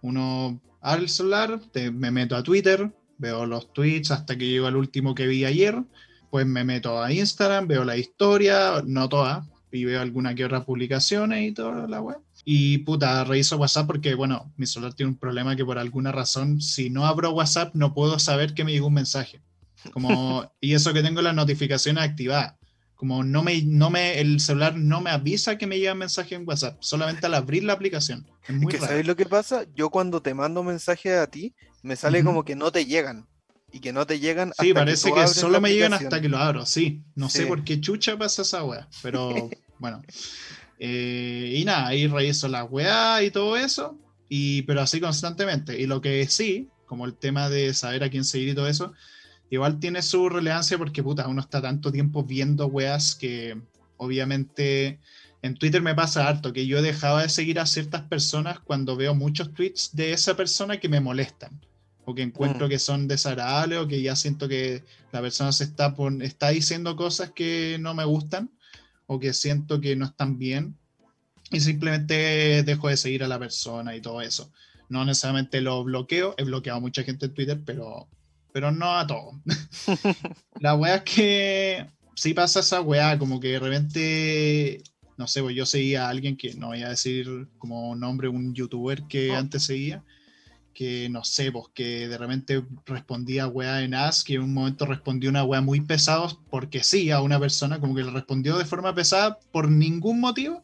[0.01, 1.61] uno abre el celular,
[1.93, 5.83] me meto a Twitter, veo los tweets hasta que llego al último que vi ayer.
[6.31, 10.65] Pues me meto a Instagram, veo la historia, no toda, y veo alguna que otra
[10.65, 12.17] publicaciones y toda la web.
[12.43, 16.59] Y puta, reviso WhatsApp porque, bueno, mi celular tiene un problema que por alguna razón,
[16.59, 19.43] si no abro WhatsApp, no puedo saber que me llegó un mensaje.
[19.93, 22.55] Como, y eso que tengo las notificaciones activadas.
[23.01, 26.47] Como no me, no me, el celular no me avisa que me llega mensaje en
[26.47, 28.27] WhatsApp, solamente al abrir la aplicación.
[28.47, 29.65] Es muy ¿Sabes lo que pasa?
[29.73, 33.27] Yo cuando te mando mensajes a ti, me sale como que no te llegan.
[33.71, 36.63] Y que no te llegan Sí, parece que, solo me llegan hasta que lo abro,
[36.67, 37.01] sí.
[37.15, 39.49] No sé por qué chucha pasa esa wea, pero
[39.79, 40.03] bueno.
[40.77, 43.97] Eh, y nada, ahí reviso la weá y todo eso,
[44.29, 45.75] y, pero así constantemente.
[45.81, 48.93] Y lo que sí, como el tema de saber a quién seguir y todo eso,
[49.51, 53.61] igual tiene su relevancia porque puta, uno está tanto tiempo viendo weas que
[53.97, 54.99] obviamente
[55.43, 59.13] en Twitter me pasa harto que yo dejaba de seguir a ciertas personas cuando veo
[59.13, 61.59] muchos tweets de esa persona que me molestan
[62.05, 62.69] o que encuentro mm.
[62.69, 67.31] que son desagradables o que ya siento que la persona se está, está diciendo cosas
[67.31, 68.49] que no me gustan
[69.05, 70.77] o que siento que no están bien
[71.51, 74.51] y simplemente dejo de seguir a la persona y todo eso.
[74.87, 78.07] No necesariamente lo bloqueo, he bloqueado a mucha gente en Twitter, pero,
[78.53, 79.41] pero no a todo.
[80.59, 84.83] la wea es que sí pasa esa weá, como que de repente,
[85.17, 88.53] no sé, pues yo seguía a alguien que no voy a decir como nombre, un
[88.53, 90.03] youtuber que antes seguía,
[90.73, 94.85] que no sé, pues que de repente respondía weá en Ask y en un momento
[94.85, 98.65] respondió una weá muy pesada porque sí a una persona, como que le respondió de
[98.65, 100.63] forma pesada por ningún motivo.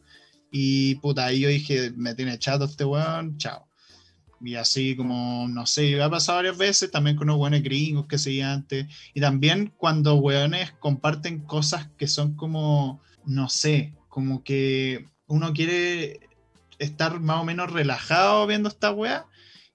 [0.50, 3.67] Y puta, ahí yo dije, me tiene chato este weón, chao.
[4.40, 8.18] Y así como, no sé, ha pasado varias veces también con unos weones gringos que
[8.18, 8.86] seguía antes.
[9.14, 16.20] Y también cuando weones comparten cosas que son como, no sé, como que uno quiere
[16.78, 19.26] estar más o menos relajado viendo esta weá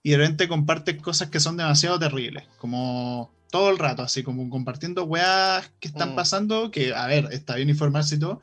[0.02, 4.50] y de repente comparten cosas que son demasiado terribles, como todo el rato, así como
[4.50, 6.16] compartiendo weas que están mm.
[6.16, 8.42] pasando, que a ver, está bien informarse y todo,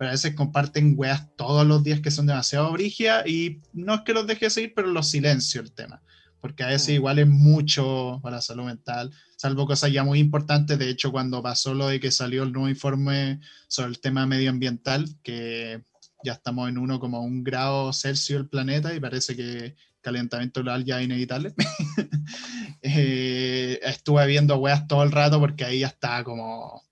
[0.00, 4.00] pero a veces comparten weas todos los días que son demasiado brigias y no es
[4.00, 6.00] que los deje seguir, pero los silencio el tema,
[6.40, 6.92] porque a veces mm.
[6.92, 11.42] igual es mucho para la salud mental, salvo cosas ya muy importantes, de hecho cuando
[11.42, 15.82] pasó lo de que salió el nuevo informe sobre el tema medioambiental, que
[16.24, 20.82] ya estamos en uno como un grado Celsius el planeta y parece que calentamiento global
[20.82, 21.52] ya inevitable.
[22.80, 26.82] eh, estuve viendo weas todo el rato porque ahí ya está como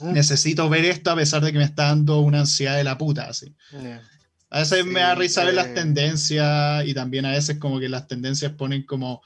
[0.00, 0.12] mm.
[0.12, 3.28] necesito ver esto a pesar de que me está dando una ansiedad de la puta,
[3.28, 3.54] así.
[4.50, 5.74] A veces me da risa ver las eh.
[5.74, 9.22] tendencias y también a veces como que las tendencias ponen como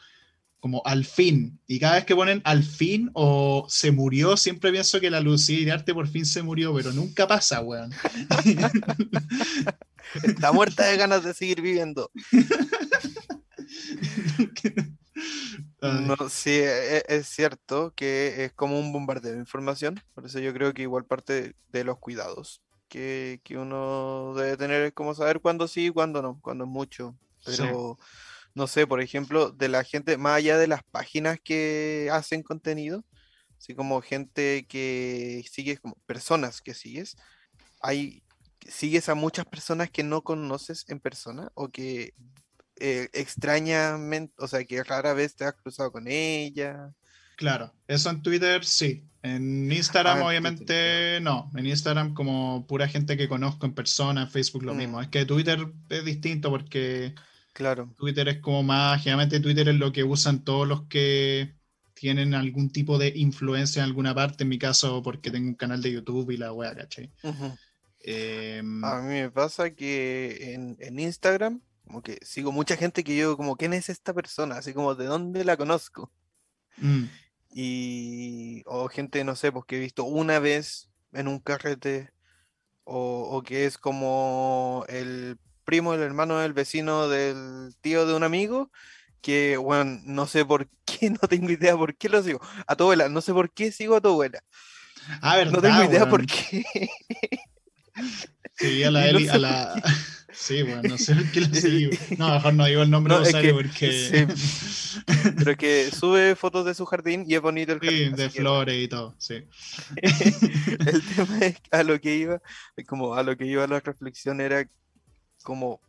[0.64, 1.60] como al fin.
[1.66, 5.74] Y cada vez que ponen al fin o se murió, siempre pienso que la Lucía
[5.74, 7.92] arte por fin se murió, pero nunca pasa, weón.
[10.22, 12.10] Está muerta de ganas de seguir viviendo.
[15.92, 20.38] No, sí, e, e, es, cierto que es como un bombardeo de información, por eso
[20.38, 25.40] yo creo que igual parte de los cuidados que, uno debe tener es como saber
[25.40, 27.16] cuándo sí y cuándo no, cuándo es mucho.
[27.44, 27.98] Pero,
[28.54, 33.04] no sé, por ejemplo, de la gente, más allá de las páginas que hacen contenido,
[33.58, 37.16] así como gente que sigues, como personas que sigues,
[37.80, 38.22] hay
[38.68, 42.14] sigues a muchas personas que no conoces en persona o que
[42.76, 46.92] eh, extrañamente, o sea, que rara vez te has cruzado con ella.
[47.36, 49.04] Claro, eso en Twitter sí.
[49.22, 51.50] En Instagram, ah, obviamente, no.
[51.56, 54.98] En Instagram, como pura gente que conozco en persona, en Facebook lo mismo.
[54.98, 55.02] Mm.
[55.02, 57.14] Es que Twitter es distinto porque.
[57.54, 57.94] Claro.
[57.96, 59.02] Twitter es como más.
[59.02, 61.54] Generalmente, Twitter es lo que usan todos los que
[61.94, 64.44] tienen algún tipo de influencia en alguna parte.
[64.44, 67.10] En mi caso, porque tengo un canal de YouTube y la wea, ¿cachai?
[68.06, 73.36] Em, a mí me pasa que en, Instagram, como que sigo mucha gente que yo,
[73.36, 74.56] como, ¿quién es esta persona?
[74.56, 76.10] Así como, ¿de dónde la conozco?
[76.78, 77.04] Mm.
[77.52, 82.12] Y, o gente, no sé, pues que he visto una vez en un carrete,
[82.84, 88.70] o, que es como el primo, el hermano del vecino del tío de un amigo,
[89.22, 92.40] que, bueno, no sé por qué, no tengo idea por qué lo sigo.
[92.66, 94.42] A tu abuela, no sé por qué sigo a tu abuela.
[95.20, 96.64] Ah, no tengo idea por qué.
[98.56, 99.82] Sí, a la Eli, a la.
[100.34, 102.16] Sí, bueno, no sé qué.
[102.18, 104.26] No, mejor no digo el nombre no, de porque.
[105.38, 108.16] Pero que sube fotos de su jardín y es bonito el jardín.
[108.16, 109.34] Sí, de flores y todo, sí.
[109.96, 112.40] el tema es a lo que iba,
[112.86, 114.68] como a lo que iba la reflexión era
[115.42, 115.80] como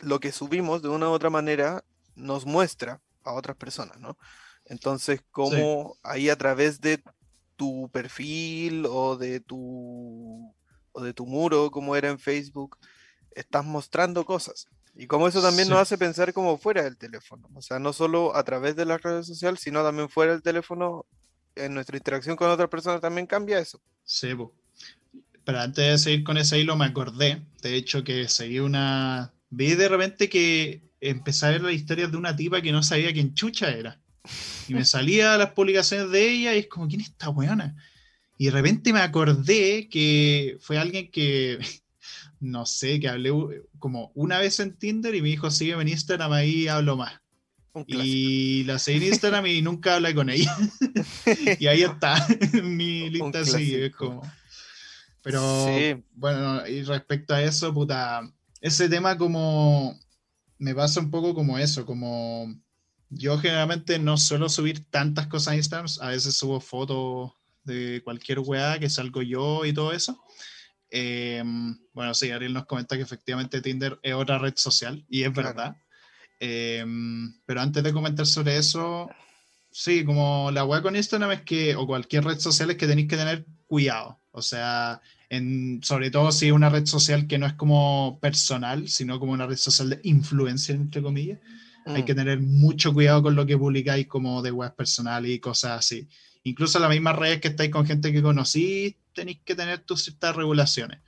[0.00, 1.84] lo que subimos de una u otra manera
[2.14, 4.16] nos muestra a otras personas, ¿no?
[4.64, 7.02] Entonces, como ahí a través de
[7.56, 10.54] tu perfil o de tu
[10.94, 12.76] de tu muro, como era en Facebook,
[13.38, 14.66] estás mostrando cosas.
[14.94, 17.48] Y como eso también nos hace pensar como fuera del teléfono.
[17.54, 21.06] O sea, no solo a través de las redes sociales, sino también fuera del teléfono,
[21.54, 23.80] en nuestra interacción con otras personas también cambia eso.
[24.04, 24.28] Sí,
[25.44, 29.32] pero antes de seguir con ese hilo me acordé, de hecho, que seguí una...
[29.50, 33.12] Vi de repente que empecé a ver la historia de una tipa que no sabía
[33.12, 34.00] quién chucha era.
[34.66, 37.76] Y me salía las publicaciones de ella y es como, ¿quién es esta weona?
[38.36, 41.58] Y de repente me acordé que fue alguien que,
[42.40, 43.30] no sé, que hablé
[43.78, 47.20] como una vez en Tinder y me dijo, sígueme en Instagram, ahí hablo más.
[47.86, 50.56] Y la seguí en Instagram y nunca hablé con ella.
[51.60, 52.26] y ahí está,
[52.62, 54.22] mi lista sigue, como...
[55.22, 58.22] Pero bueno, y respecto a eso, puta,
[58.60, 59.98] ese tema como
[60.58, 62.54] me pasa un poco como eso, como
[63.10, 67.32] yo generalmente no suelo subir tantas cosas a Instagram, a veces subo fotos
[67.64, 70.20] de cualquier weá que salgo yo y todo eso.
[70.90, 75.32] Em, bueno, sí, Ariel nos comenta que efectivamente Tinder es otra red social y es
[75.32, 75.76] verdad.
[76.40, 79.10] Em, pero antes de comentar sobre eso,
[79.70, 83.08] sí, como la weá con Instagram es que, o cualquier red social es que tenéis
[83.08, 84.20] que tener cuidado.
[84.30, 88.88] O sea, en, sobre todo si es una red social que no es como personal,
[88.88, 91.40] sino como una red social de influencia, entre comillas.
[91.86, 92.04] Hay mm.
[92.04, 96.08] que tener mucho cuidado con lo que publicáis como de web personal y cosas así
[96.48, 100.34] Incluso las mismas redes que estáis con gente que conocí, tenéis que tener tus ciertas
[100.36, 101.00] regulaciones.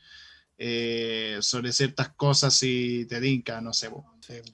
[0.62, 3.88] Eh, sobre ciertas cosas si te dinka, no sé.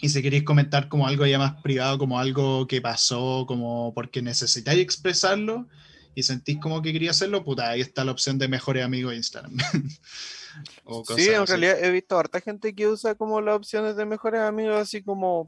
[0.00, 4.22] Y si queréis comentar como algo ya más privado, como algo que pasó, como porque
[4.22, 5.66] necesitáis expresarlo
[6.14, 9.16] y sentís como que quería hacerlo, puta, ahí está la opción de mejores amigos de
[9.16, 9.56] Instagram.
[11.16, 14.76] sí, en realidad he visto harta gente que usa como las opciones de mejores amigos,
[14.76, 15.44] así como,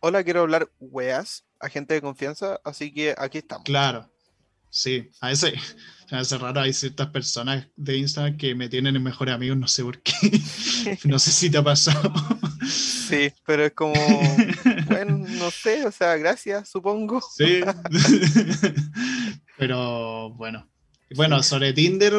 [0.00, 3.64] hola, quiero hablar weas a gente de confianza, así que aquí estamos.
[3.64, 4.09] Claro,
[4.70, 5.54] sí, a veces
[6.10, 9.68] me hace raro, hay ciertas personas de Instagram que me tienen en mejores amigos, no
[9.68, 10.12] sé por qué.
[11.04, 12.12] no sé si te ha pasado.
[12.68, 13.94] sí, pero es como,
[14.86, 17.20] bueno, no sé, o sea, gracias, supongo.
[17.36, 17.60] sí.
[19.58, 20.68] pero bueno.
[21.14, 22.14] Bueno, sobre Tinder,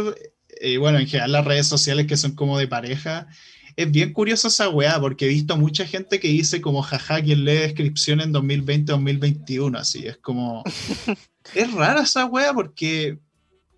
[0.61, 3.27] y eh, bueno, en general las redes sociales que son como de pareja,
[3.75, 7.45] es bien curioso esa weá, porque he visto mucha gente que dice como jaja, quien
[7.45, 10.63] lee descripción en 2020-2021, así, es como...
[11.53, 13.19] es rara esa weá porque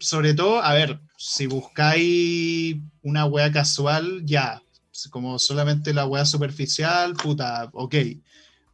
[0.03, 4.61] sobre todo, a ver, si buscáis una wea casual, ya,
[5.09, 7.95] como solamente la wea superficial, puta, ok.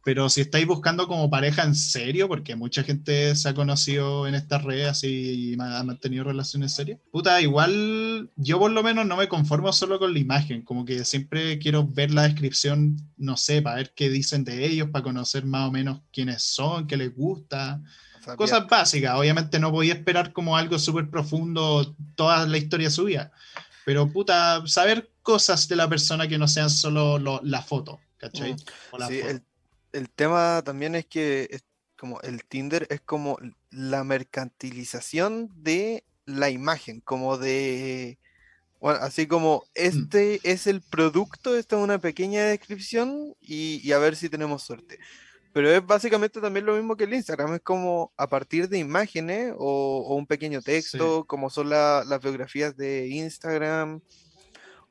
[0.02, 4.34] Pero si estáis buscando como pareja en serio, porque mucha gente se ha conocido en
[4.34, 9.28] estas redes y ha mantenido relaciones serias, puta, igual yo por lo menos no me
[9.28, 13.76] conformo solo con la imagen, como que siempre quiero ver la descripción, no sé, para
[13.76, 17.80] ver qué dicen de ellos, para conocer más o menos quiénes son, qué les gusta
[18.36, 19.14] cosas básicas.
[19.14, 23.32] Obviamente no podía esperar como algo súper profundo toda la historia suya.
[23.84, 28.54] Pero puta, saber cosas de la persona que no sean solo la foto, ¿cachai?
[28.54, 28.56] Mm.
[29.08, 29.20] sí,
[29.92, 31.64] El, tema también es que es
[31.96, 33.38] como el Tinder es como
[33.70, 38.18] la mercantilización de la imagen, como de...
[38.80, 39.62] Bueno, así como mm.
[39.74, 44.62] este es el producto, esta es una pequeña descripción y, y a ver si tenemos
[44.62, 44.98] suerte.
[45.52, 49.52] Pero es básicamente también lo mismo que el Instagram, es como a partir de imágenes
[49.58, 54.00] o, un pequeño texto, como son las biografías de Instagram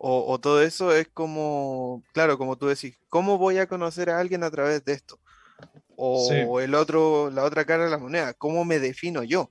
[0.01, 4.43] o, todo eso, es como, claro, como tú decís, ¿cómo voy a conocer a alguien
[4.45, 5.19] a través de esto?
[5.97, 9.49] O el otro, la otra cara de la moneda, ¿cómo me defino yo?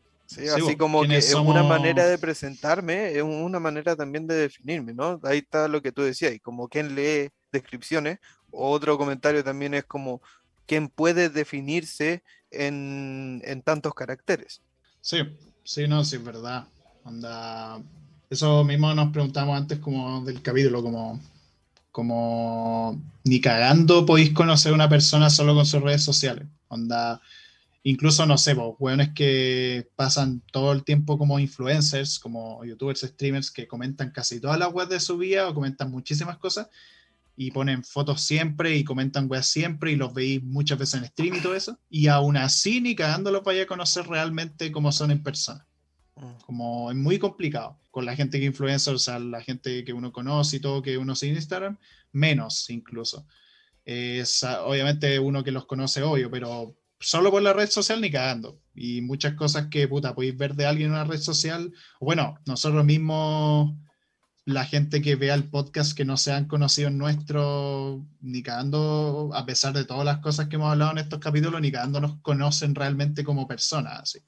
[0.54, 5.20] Así como que es una manera de presentarme, es una manera también de definirme, ¿no?
[5.22, 8.18] Ahí está lo que tú decías, y como quien lee descripciones,
[8.50, 10.22] otro comentario también es como
[10.68, 14.60] quién puede definirse en, tantos caracteres.
[15.00, 15.18] Sí,
[15.64, 16.68] sí, no, sí, es verdad.
[17.02, 17.82] Onda,
[18.30, 21.20] eso mismo nos preguntamos antes como del capítulo, como,
[21.90, 26.46] como ni cagando podéis conocer a una persona solo con sus redes sociales.
[26.68, 27.20] Onda,
[27.82, 33.50] incluso no sé, pues, es que pasan todo el tiempo como influencers, como youtubers, streamers
[33.50, 36.68] que comentan casi todas las webs de su vida o comentan muchísimas cosas
[37.40, 41.36] y ponen fotos siempre y comentan weas siempre y los veis muchas veces en stream
[41.36, 41.78] y todo eso.
[41.88, 45.64] Y aún así, ni cagándolos vaya a conocer realmente cómo son en persona.
[46.16, 46.40] Mm.
[46.44, 47.78] Como es muy complicado.
[47.92, 50.98] Con la gente que influencia, o sea, la gente que uno conoce y todo, que
[50.98, 51.78] uno sigue en Instagram,
[52.10, 53.24] menos incluso.
[53.84, 58.60] Es obviamente uno que los conoce, obvio, pero solo por la red social ni cagando.
[58.74, 61.72] Y muchas cosas que, puta, podéis ver de alguien en una red social.
[62.00, 63.74] Bueno, nosotros mismos
[64.48, 69.30] la gente que vea el podcast que no se han conocido en nuestro, ni cagando,
[69.34, 72.18] a pesar de todas las cosas que hemos hablado en estos capítulos, ni cagando nos
[72.22, 74.00] conocen realmente como personas.
[74.00, 74.20] Así.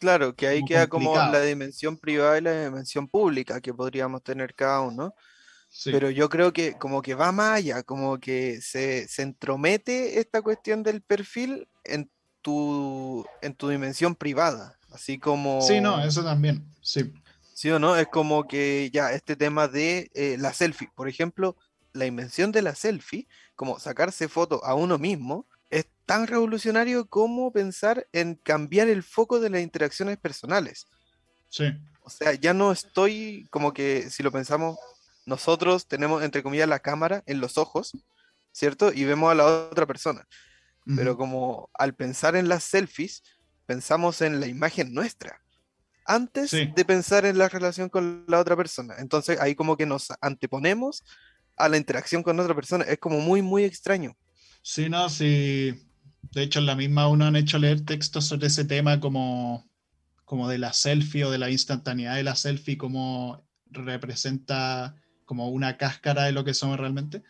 [0.00, 4.54] Claro, que ahí queda como la dimensión privada y la dimensión pública que podríamos tener
[4.54, 5.14] cada uno.
[5.86, 10.42] Pero yo creo que como que va más allá, como que se, se entromete esta
[10.42, 12.10] cuestión del perfil en
[12.42, 14.78] tu, en tu dimensión privada.
[14.92, 15.62] Así como...
[15.62, 17.10] Sí, no, eso también, sí.
[17.54, 17.96] ¿Sí o no?
[17.96, 21.56] Es como que ya este tema de eh, la selfie, por ejemplo,
[21.92, 27.52] la invención de la selfie, como sacarse fotos a uno mismo, es tan revolucionario como
[27.52, 30.88] pensar en cambiar el foco de las interacciones personales.
[31.48, 31.72] Sí.
[32.02, 34.76] O sea, ya no estoy como que, si lo pensamos,
[35.24, 37.92] nosotros tenemos, entre comillas, la cámara en los ojos,
[38.50, 38.92] ¿cierto?
[38.92, 40.26] Y vemos a la otra persona.
[40.96, 43.22] Pero como al pensar en las selfies,
[43.64, 45.43] pensamos en la imagen nuestra
[46.04, 48.94] antes de pensar en la relación con la otra persona.
[48.98, 51.02] Entonces ahí como que nos anteponemos
[51.56, 52.84] a la interacción con otra persona.
[52.84, 54.16] Es como muy, muy extraño.
[54.62, 55.74] Sí, no, sí.
[56.32, 59.68] De hecho, en la misma uno han hecho leer textos sobre ese tema como,
[60.24, 65.76] como de la selfie o de la instantaneidad de la selfie, como representa como una
[65.76, 67.22] cáscara de lo que somos realmente.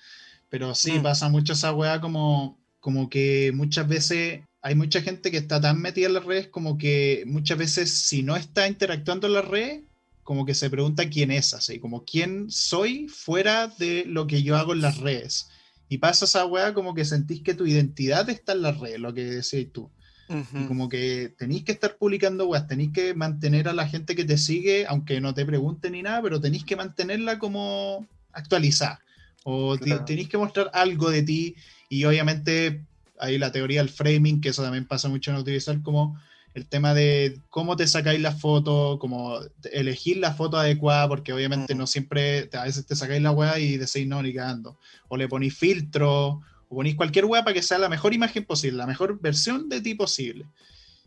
[0.48, 1.02] Pero sí, mm.
[1.02, 5.78] pasa mucho esa weá como, como que muchas veces hay mucha gente que está tan
[5.78, 9.82] metida en las redes como que muchas veces si no está interactuando en las redes,
[10.22, 14.56] como que se pregunta quién es, así, como quién soy fuera de lo que yo
[14.56, 15.50] hago en las redes.
[15.90, 19.12] Y pasa esa weá como que sentís que tu identidad está en las redes, lo
[19.12, 19.90] que decís tú.
[20.30, 24.24] Y como que tenéis que estar publicando weas, tenéis que mantener a la gente que
[24.24, 28.98] te sigue, aunque no te pregunte ni nada, pero tenéis que mantenerla como actualizada.
[29.42, 31.54] O tenéis que mostrar algo de ti.
[31.90, 32.86] Y obviamente
[33.18, 36.18] hay la teoría del framing, que eso también pasa mucho en utilizar como
[36.54, 39.40] el tema de cómo te sacáis la foto, como
[39.72, 43.76] elegir la foto adecuada, porque obviamente no siempre, a veces te sacáis la wea y
[43.76, 44.78] decís no, ni cagando.
[45.08, 48.78] O le ponéis filtro, o ponéis cualquier wea para que sea la mejor imagen posible,
[48.78, 50.46] la mejor versión de ti posible.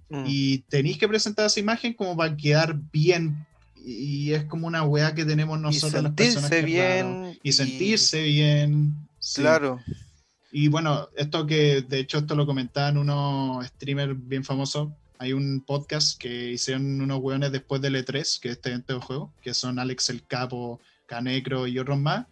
[0.10, 0.24] Mm.
[0.28, 3.45] Y tenéis que presentar esa imagen como para quedar bien.
[3.86, 6.51] Y es como una wea que tenemos nosotros las personas.
[6.66, 7.39] bien.
[7.41, 8.95] Y sentirse bien.
[9.34, 9.80] Claro.
[10.51, 14.89] Y bueno, esto que de hecho esto lo comentaban unos streamers bien famosos,
[15.19, 19.01] hay un podcast que hicieron unos hueones después del E3, que es este evento de
[19.01, 22.27] juego, que son Alex el Capo, Canecro y otros más,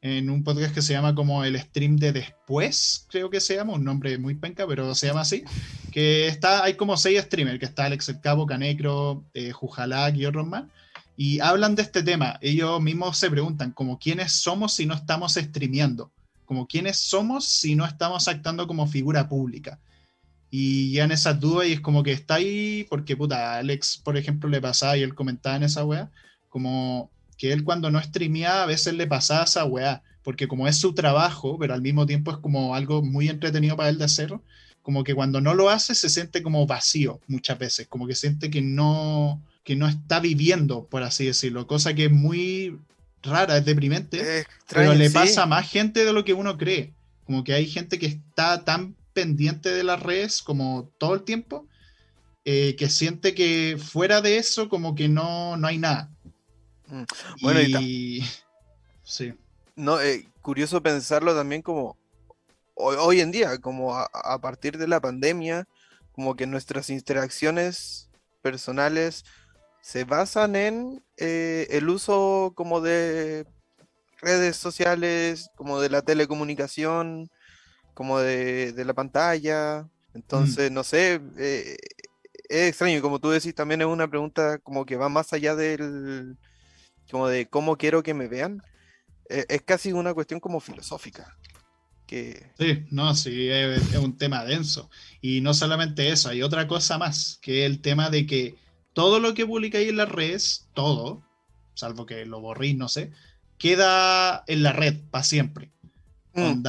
[0.00, 3.72] en un podcast que se llama como el stream de después, creo que se llama,
[3.72, 5.42] un nombre muy penca, pero se llama así,
[5.90, 10.26] que está, hay como seis streamers, que está Alex el Capo, Canecro, eh, Jujalac y
[10.26, 10.64] otros más,
[11.16, 12.38] y hablan de este tema.
[12.40, 16.12] Ellos mismos se preguntan como quiénes somos si no estamos streameando,
[16.48, 19.78] como quiénes somos si no estamos actuando como figura pública.
[20.50, 24.16] Y ya en esas dudas y es como que está ahí, porque puta, Alex, por
[24.16, 26.10] ejemplo, le pasaba y él comentaba en esa weá,
[26.48, 30.78] como que él cuando no streameaba a veces le pasaba esa weá, porque como es
[30.78, 34.32] su trabajo, pero al mismo tiempo es como algo muy entretenido para él de hacer,
[34.80, 38.48] como que cuando no lo hace se siente como vacío muchas veces, como que siente
[38.48, 42.78] que no, que no está viviendo, por así decirlo, cosa que es muy
[43.22, 46.92] rara, es deprimente, pero le pasa a más gente de lo que uno cree,
[47.24, 51.66] como que hay gente que está tan pendiente de las redes como todo el tiempo,
[52.44, 56.10] eh, que siente que fuera de eso como que no, no hay nada.
[56.86, 57.02] Mm.
[57.42, 58.24] Bueno, y,
[59.02, 59.34] sí.
[59.76, 61.96] No, eh, curioso pensarlo también como
[62.78, 65.66] hoy, en día, como a, partir de la pandemia,
[66.12, 68.08] como que nuestras interacciones
[68.40, 69.24] personales
[69.88, 73.46] se basan en eh, el uso como de
[74.20, 77.30] redes sociales, como de la telecomunicación,
[77.94, 79.84] como de, la pantalla.
[80.12, 80.16] Mm.
[80.18, 81.78] Entonces, no sé, eh,
[82.50, 86.36] es extraño, como tú decís, también es una pregunta como que va más allá del,
[87.10, 88.60] como de cómo quiero que me vean.
[89.30, 91.34] E, es casi una cuestión como filosófica.
[92.06, 92.52] Que...
[92.58, 94.90] Sí, no, sí, es, un tema denso.
[95.22, 99.20] Y no solamente eso, hay otra cosa más, que es el tema de que todo
[99.20, 101.22] lo que publicáis en las redes, todo,
[101.74, 103.12] salvo que lo borréis, no sé,
[103.58, 105.70] queda en la red para siempre.
[106.34, 106.62] Mm,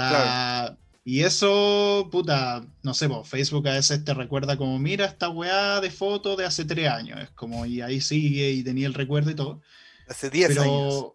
[1.06, 5.90] y eso, puta, no sé, Facebook a veces te recuerda como, mira esta weá de
[5.90, 7.20] foto de hace tres años.
[7.22, 9.62] Es como, y ahí sigue y tenía el recuerdo y todo.
[10.08, 11.14] Hace diez años.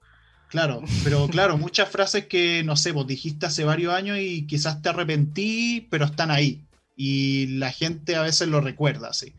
[0.49, 4.83] Claro, pero claro, muchas frases que, no sé, vos dijiste hace varios años y quizás
[4.83, 6.65] te arrepentí, pero están ahí.
[6.97, 9.35] Y la gente a veces lo recuerda, así.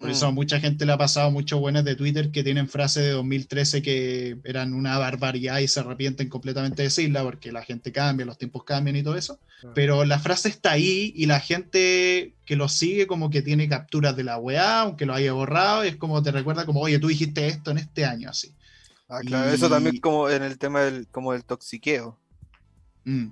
[0.00, 0.34] Por eso a mm.
[0.34, 4.38] mucha gente le ha pasado muchos buenos de Twitter que tienen frases de 2013 que
[4.44, 8.64] eran una barbaridad y se arrepienten completamente de decirla porque la gente cambia, los tiempos
[8.64, 9.38] cambian y todo eso.
[9.74, 14.16] Pero la frase está ahí y la gente que lo sigue como que tiene capturas
[14.16, 17.08] de la weá, aunque lo haya borrado, y es como te recuerda como, oye, tú
[17.08, 18.54] dijiste esto en este año, así.
[19.06, 22.16] Ah, claro, eso también como en el tema del, como del toxiqueo.
[23.04, 23.26] Mm,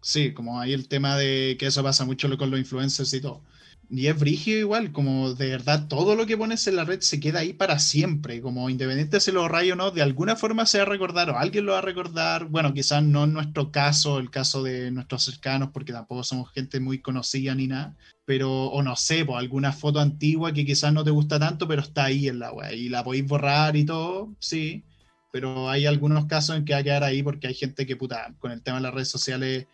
[0.00, 3.42] sí, como ahí el tema de que eso pasa mucho con los influencers y todo.
[3.90, 7.20] Y es brígido igual, como de verdad todo lo que pones en la red se
[7.20, 10.78] queda ahí para siempre, como independiente si lo rayo o no, de alguna forma se
[10.78, 14.18] va a recordar o alguien lo va a recordar, bueno, quizás no en nuestro caso,
[14.18, 18.82] el caso de nuestros cercanos, porque tampoco somos gente muy conocida ni nada, pero, o
[18.82, 22.28] no sé, pues alguna foto antigua que quizás no te gusta tanto, pero está ahí
[22.28, 24.84] en la web y la podéis borrar y todo, sí,
[25.30, 28.34] pero hay algunos casos en que va a quedar ahí porque hay gente que, puta,
[28.38, 29.66] con el tema de las redes sociales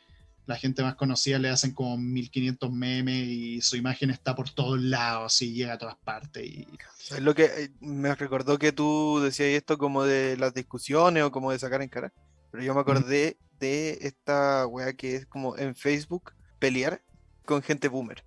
[0.51, 4.81] la gente más conocida le hacen como 1500 memes y su imagen está por todos
[4.81, 6.45] lados y llega a todas partes.
[6.45, 6.67] Y...
[7.09, 11.31] Es lo que eh, me recordó que tú decías esto como de las discusiones o
[11.31, 12.13] como de sacar en cara,
[12.51, 17.01] pero yo me acordé de esta weá que es como en Facebook pelear
[17.45, 18.25] con gente boomer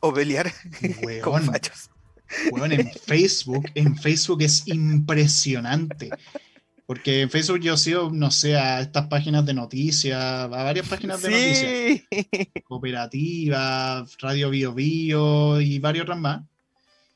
[0.00, 0.50] o pelear
[1.22, 1.90] con fachos.
[2.70, 6.08] en Facebook, en Facebook es impresionante.
[6.90, 11.22] Porque en Facebook yo sigo, no sé, a estas páginas de noticias, a varias páginas
[11.22, 12.54] de noticias.
[12.64, 16.42] Cooperativa, Radio Bio Bio y varios otras más.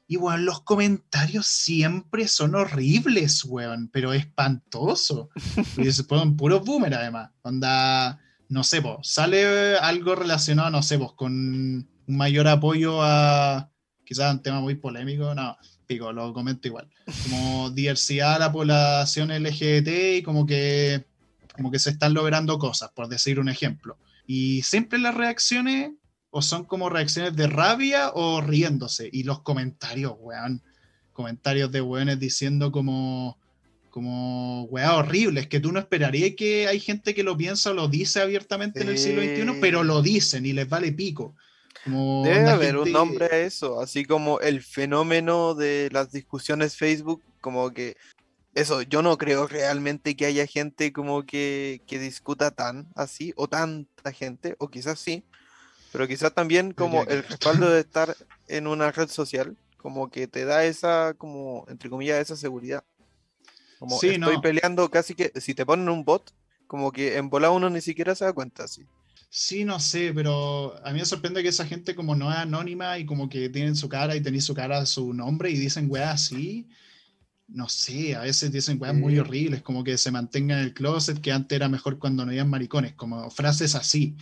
[0.06, 5.30] Y bueno, los comentarios siempre son horribles, weón, pero espantoso.
[5.76, 7.32] Y se ponen puros boomer además.
[7.42, 13.72] Onda, no sé, vos, sale algo relacionado, no sé, vos, con un mayor apoyo a
[14.04, 15.56] quizás un tema muy polémico, no
[15.98, 16.88] lo comento igual.
[17.24, 21.04] Como diversidad a la población LGBT y como que,
[21.54, 23.98] como que se están logrando cosas, por decir un ejemplo.
[24.26, 25.92] Y siempre las reacciones
[26.36, 29.08] o son como reacciones de rabia o riéndose.
[29.12, 30.62] Y los comentarios, weón.
[31.12, 33.38] Comentarios de weones diciendo como,
[33.90, 37.86] como, weón, horribles, que tú no esperarías que hay gente que lo piensa o lo
[37.86, 41.36] dice abiertamente en el siglo XXI, pero lo dicen y les vale pico.
[41.86, 47.70] Debe haber un nombre a eso, así como el fenómeno de las discusiones Facebook, como
[47.72, 47.96] que
[48.54, 53.48] eso, yo no creo realmente que haya gente como que, que discuta tan así, o
[53.48, 55.24] tanta gente, o quizás sí,
[55.92, 58.16] pero quizás también como el respaldo de estar
[58.48, 62.84] en una red social, como que te da esa, como, entre comillas, esa seguridad.
[63.78, 66.32] Como estoy peleando casi que, si te ponen un bot,
[66.66, 68.86] como que en bola uno ni siquiera se da cuenta, así.
[69.36, 73.00] Sí, no sé, pero a mí me sorprende que esa gente como no es anónima
[73.00, 76.12] y como que tienen su cara y tenéis su cara, su nombre y dicen weá
[76.12, 76.68] así,
[77.48, 81.20] no sé, a veces dicen weas muy horribles, como que se mantengan en el closet,
[81.20, 84.16] que antes era mejor cuando no habían maricones, como frases así,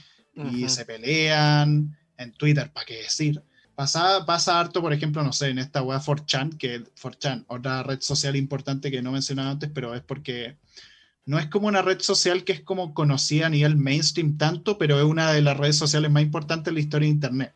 [0.50, 3.42] y se pelean en Twitter, ¿para qué decir?
[3.74, 8.00] Pasa, pasa harto, por ejemplo, no sé, en esta wea 4chan, que 4chan, otra red
[8.00, 10.56] social importante que no mencionaba antes, pero es porque
[11.24, 14.98] no es como una red social que es como conocida a nivel mainstream tanto, pero
[14.98, 17.54] es una de las redes sociales más importantes en la historia de Internet.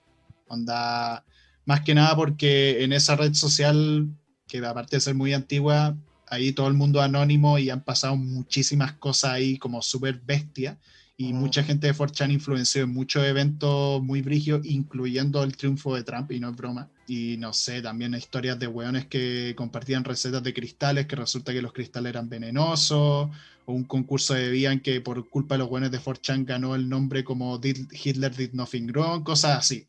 [0.49, 1.25] Onda,
[1.65, 4.09] más que nada porque en esa red social
[4.47, 5.97] que aparte de ser muy antigua,
[6.29, 10.79] ahí todo el mundo anónimo y han pasado muchísimas cosas ahí como súper bestia.
[11.19, 16.05] Y mucha gente de 4chan influenció en muchos eventos muy brígidos, incluyendo el triunfo de
[16.05, 16.91] Trump, y no es broma.
[17.09, 21.63] Y no sé, también historias de hueones que compartían recetas de cristales, que resulta que
[21.63, 23.31] los cristales eran venenosos,
[23.67, 26.89] o un concurso de en que por culpa de los hueones de 4chan ganó el
[26.89, 29.87] nombre como Hitler did nothing wrong, cosas así.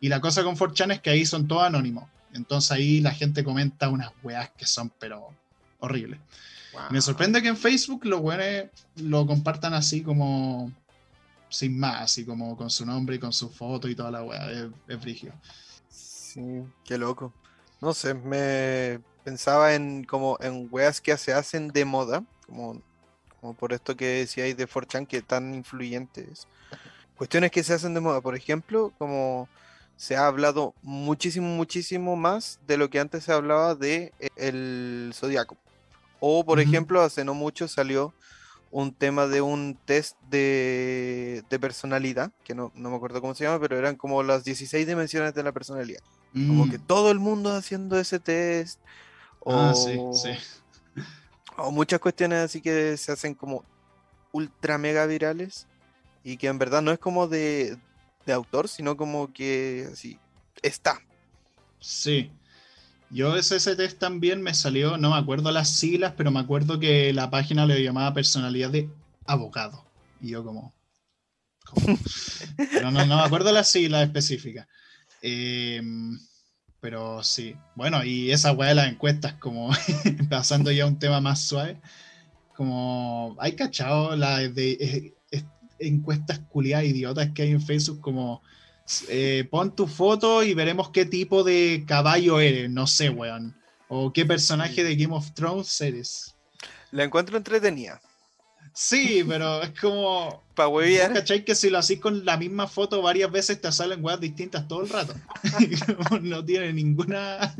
[0.00, 2.08] Y la cosa con 4chan es que ahí son todos anónimos.
[2.34, 5.28] Entonces ahí la gente comenta unas weas que son, pero
[5.80, 6.20] horribles.
[6.90, 10.72] Me sorprende que en Facebook los weones lo compartan así como
[11.48, 14.50] sin más, así como con su nombre y con su foto y toda la wea.
[14.50, 15.20] Es, es
[15.88, 17.32] Sí, qué loco.
[17.80, 22.82] No sé, me pensaba en como en weas que se hacen de moda, como,
[23.44, 26.48] como por esto que decíais de 4chan que tan influyentes.
[27.14, 29.50] Cuestiones que se hacen de moda, por ejemplo, como
[29.98, 35.12] se ha hablado muchísimo, muchísimo más de lo que antes se hablaba de eh, el
[35.14, 35.58] zodiaco.
[36.20, 38.14] O, por ejemplo, hace no mucho salió
[38.70, 43.76] un tema de un test de, personalidad, que no, me acuerdo cómo se llama, pero
[43.76, 46.00] eran como las 16 dimensiones de la personalidad.
[46.32, 46.86] Como que mm.
[46.86, 48.80] todo el mundo haciendo ese test.
[49.44, 50.14] Ah, o,
[51.56, 53.64] o muchas cuestiones así que se hacen como
[54.32, 55.66] ultra mega virales
[56.22, 57.76] y que en verdad no es como de,
[58.26, 60.18] de autor, sino como que así
[60.62, 61.00] está.
[61.80, 62.32] Sí.
[63.10, 67.12] Yo ese, test también me salió, no me acuerdo las siglas, pero me acuerdo que
[67.12, 68.88] la página le llamaba personalidad de
[69.26, 69.84] abogado.
[70.20, 70.74] Y yo como...
[72.82, 74.66] no, no, no me acuerdo las siglas específicas.
[75.22, 76.18] Em,
[76.84, 77.56] pero sí.
[77.74, 79.70] Bueno, y esa weá de las encuestas, como
[80.28, 81.80] pasando ya a un tema más suave,
[82.54, 85.42] como hay cachado la de eh,
[85.78, 88.42] encuestas culiadas idiotas que hay en Facebook como
[89.08, 93.56] eh, pon tu foto y veremos qué tipo de caballo eres, no sé, weón.
[93.88, 96.36] O qué personaje de Game of Thrones eres.
[96.90, 97.98] La encuentro entretenida.
[98.74, 100.42] Sí, pero es como.
[100.56, 101.12] Para hueviar.
[101.12, 101.44] ¿Cachai?
[101.44, 104.82] Que si lo haces con la misma foto varias veces te salen weas distintas todo
[104.82, 105.14] el rato.
[106.22, 107.54] no tiene ninguna.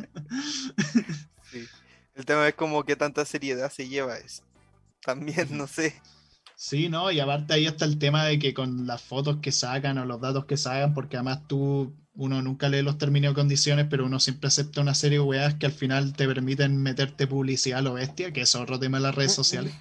[1.51, 1.65] sí.
[2.15, 4.43] El tema es como que tanta seriedad se lleva eso.
[5.01, 5.95] También, no sé.
[6.57, 7.11] Sí, ¿no?
[7.13, 10.21] Y aparte ahí está el tema de que con las fotos que sacan o los
[10.21, 14.21] datos que sacan, porque además tú, uno nunca lee los términos y condiciones, pero uno
[14.21, 17.95] siempre acepta una serie de weas que al final te permiten meterte publicidad a lo
[17.95, 19.75] bestia, que es otro tema de las redes sociales.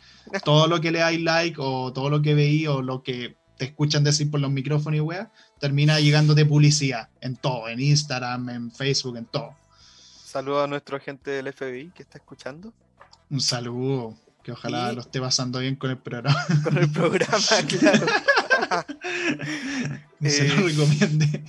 [0.43, 4.03] Todo lo que le like o todo lo que veí o lo que te escuchan
[4.03, 5.27] decir por los micrófonos y weas,
[5.59, 9.55] termina llegando de publicidad en todo, en Instagram, en Facebook, en todo.
[10.25, 12.73] Saludo a nuestro agente del FBI que está escuchando.
[13.29, 14.17] Un saludo.
[14.43, 16.45] Que ojalá lo esté pasando bien con el programa.
[16.63, 18.05] Con el programa, claro.
[20.21, 21.43] Se lo eh, recomiende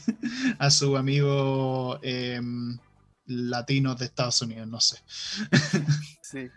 [0.59, 2.79] a su amigo em,
[3.27, 4.99] latino de Estados Unidos, no sé.
[6.23, 6.51] sí.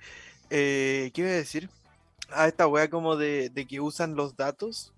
[0.49, 1.69] Eh, ¿Qué iba a decir?
[2.29, 4.93] Ah, esta wea como de, que usan los datos.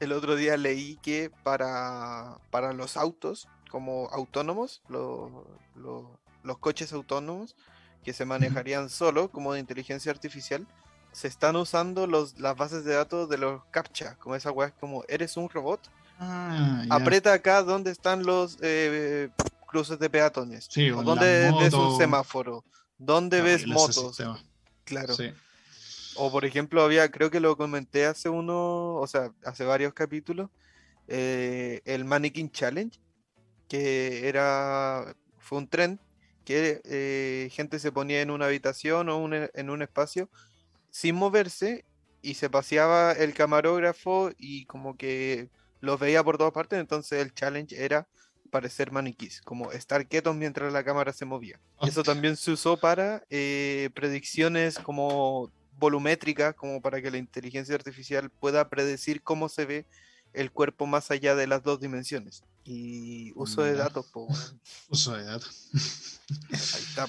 [0.00, 7.54] El otro día leí que para, para los autos, como autónomos, los coches autónomos,
[8.02, 10.66] que se manejarían solo, como de inteligencia artificial,
[11.12, 15.04] se están usando los, las bases de datos de los CAPTCHA, como esa weá, como
[15.08, 15.80] eres un robot.
[16.18, 19.28] Ah, Aprieta acá donde están los eh,
[19.66, 20.68] cruces de peatones.
[20.70, 22.64] Sí, o donde ves un semáforo.
[22.98, 24.22] Donde ves motos.
[24.84, 25.14] Claro.
[26.16, 30.50] O por ejemplo, había, creo que lo comenté hace uno, o sea, hace varios capítulos,
[31.08, 32.98] eh, el Mannequin Challenge,
[33.68, 36.00] que era, fue un tren
[36.44, 40.28] que eh, gente se ponía en una habitación o en un espacio
[40.92, 41.84] sin moverse
[42.20, 45.48] y se paseaba el camarógrafo y como que
[45.80, 48.06] los veía por todas partes, entonces el challenge era
[48.50, 51.58] parecer maniquís, como estar quietos mientras la cámara se movía.
[51.80, 58.30] Eso también se usó para eh, predicciones como volumétricas, como para que la inteligencia artificial
[58.30, 59.86] pueda predecir cómo se ve
[60.34, 62.44] el cuerpo más allá de las dos dimensiones.
[62.64, 64.12] Y uso de datos,
[64.88, 65.70] Uso de datos.
[66.50, 67.08] Ahí está.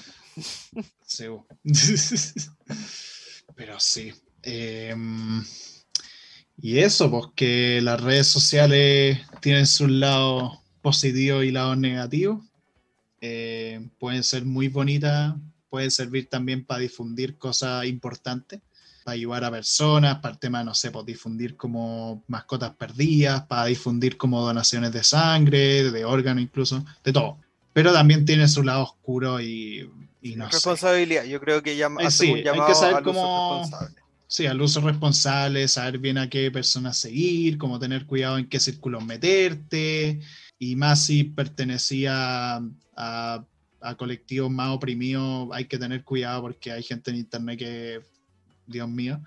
[1.06, 1.26] Sí.
[3.54, 4.12] Pero sí.
[4.42, 5.42] Em,
[6.60, 12.44] y eso, pues que las redes sociales tienen su lado positivo y lado negativo.
[13.20, 15.34] Eh, pueden ser muy bonitas,
[15.70, 18.60] pueden servir también para difundir cosas importantes,
[19.02, 23.64] para ayudar a personas, para el tema, no sé, pues difundir como mascotas perdidas, para
[23.66, 27.38] difundir como donaciones de sangre, de órganos incluso, de todo.
[27.72, 29.90] Pero también tiene su lado oscuro y,
[30.24, 33.68] y no responsabilidad, yo creo que ya eh, sí, hay que saber cómo
[34.26, 38.58] Sí, al uso responsable, saber bien a qué personas seguir, cómo tener cuidado en qué
[38.58, 40.20] círculos meterte,
[40.58, 42.58] y más si pertenecía
[42.96, 43.44] a,
[43.98, 48.00] colectivos más oprimidos, hay que tener cuidado porque hay gente en internet que,
[48.66, 49.20] Dios mío,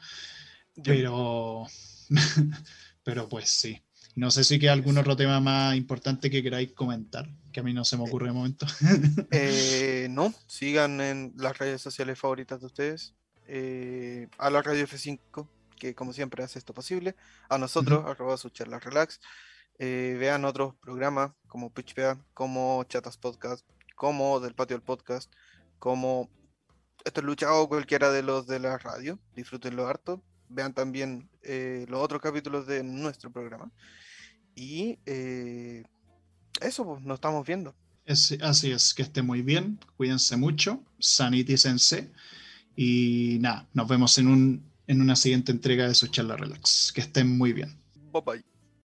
[0.84, 1.68] pero,
[3.04, 3.80] pero pues sí.
[4.16, 7.74] No sé si hay algún otro tema más importante que queráis comentar, que a mí
[7.74, 8.68] no se me ocurre de momento.
[9.32, 13.16] Eh, no, sigan en las redes sociales favoritas de ustedes.
[13.48, 17.16] Eh, a la Radio F5, que como siempre hace esto posible,
[17.50, 19.20] a nosotros, arroba su charla relax.
[19.80, 25.34] Eh, vean otros programas como PitchPea, como Chatas Podcast, como Del Patio del Podcast,
[25.80, 26.30] como
[27.06, 29.18] Esto es Lucha o cualquiera de los de la radio.
[29.36, 30.22] Disfrútenlo harto.
[30.48, 33.72] Vean también eh, los otros capítulos de nuestro programa.
[34.54, 35.00] Y
[36.62, 37.76] eso, pues, nos estamos viendo.
[38.06, 42.12] así es, que esté muy bien, cuídense mucho, sanitícense.
[42.76, 46.92] Y nada, nos vemos en, un, en una siguiente entrega de su charla relax.
[46.94, 47.76] Que estén muy bien.
[48.12, 48.57] Bye bye.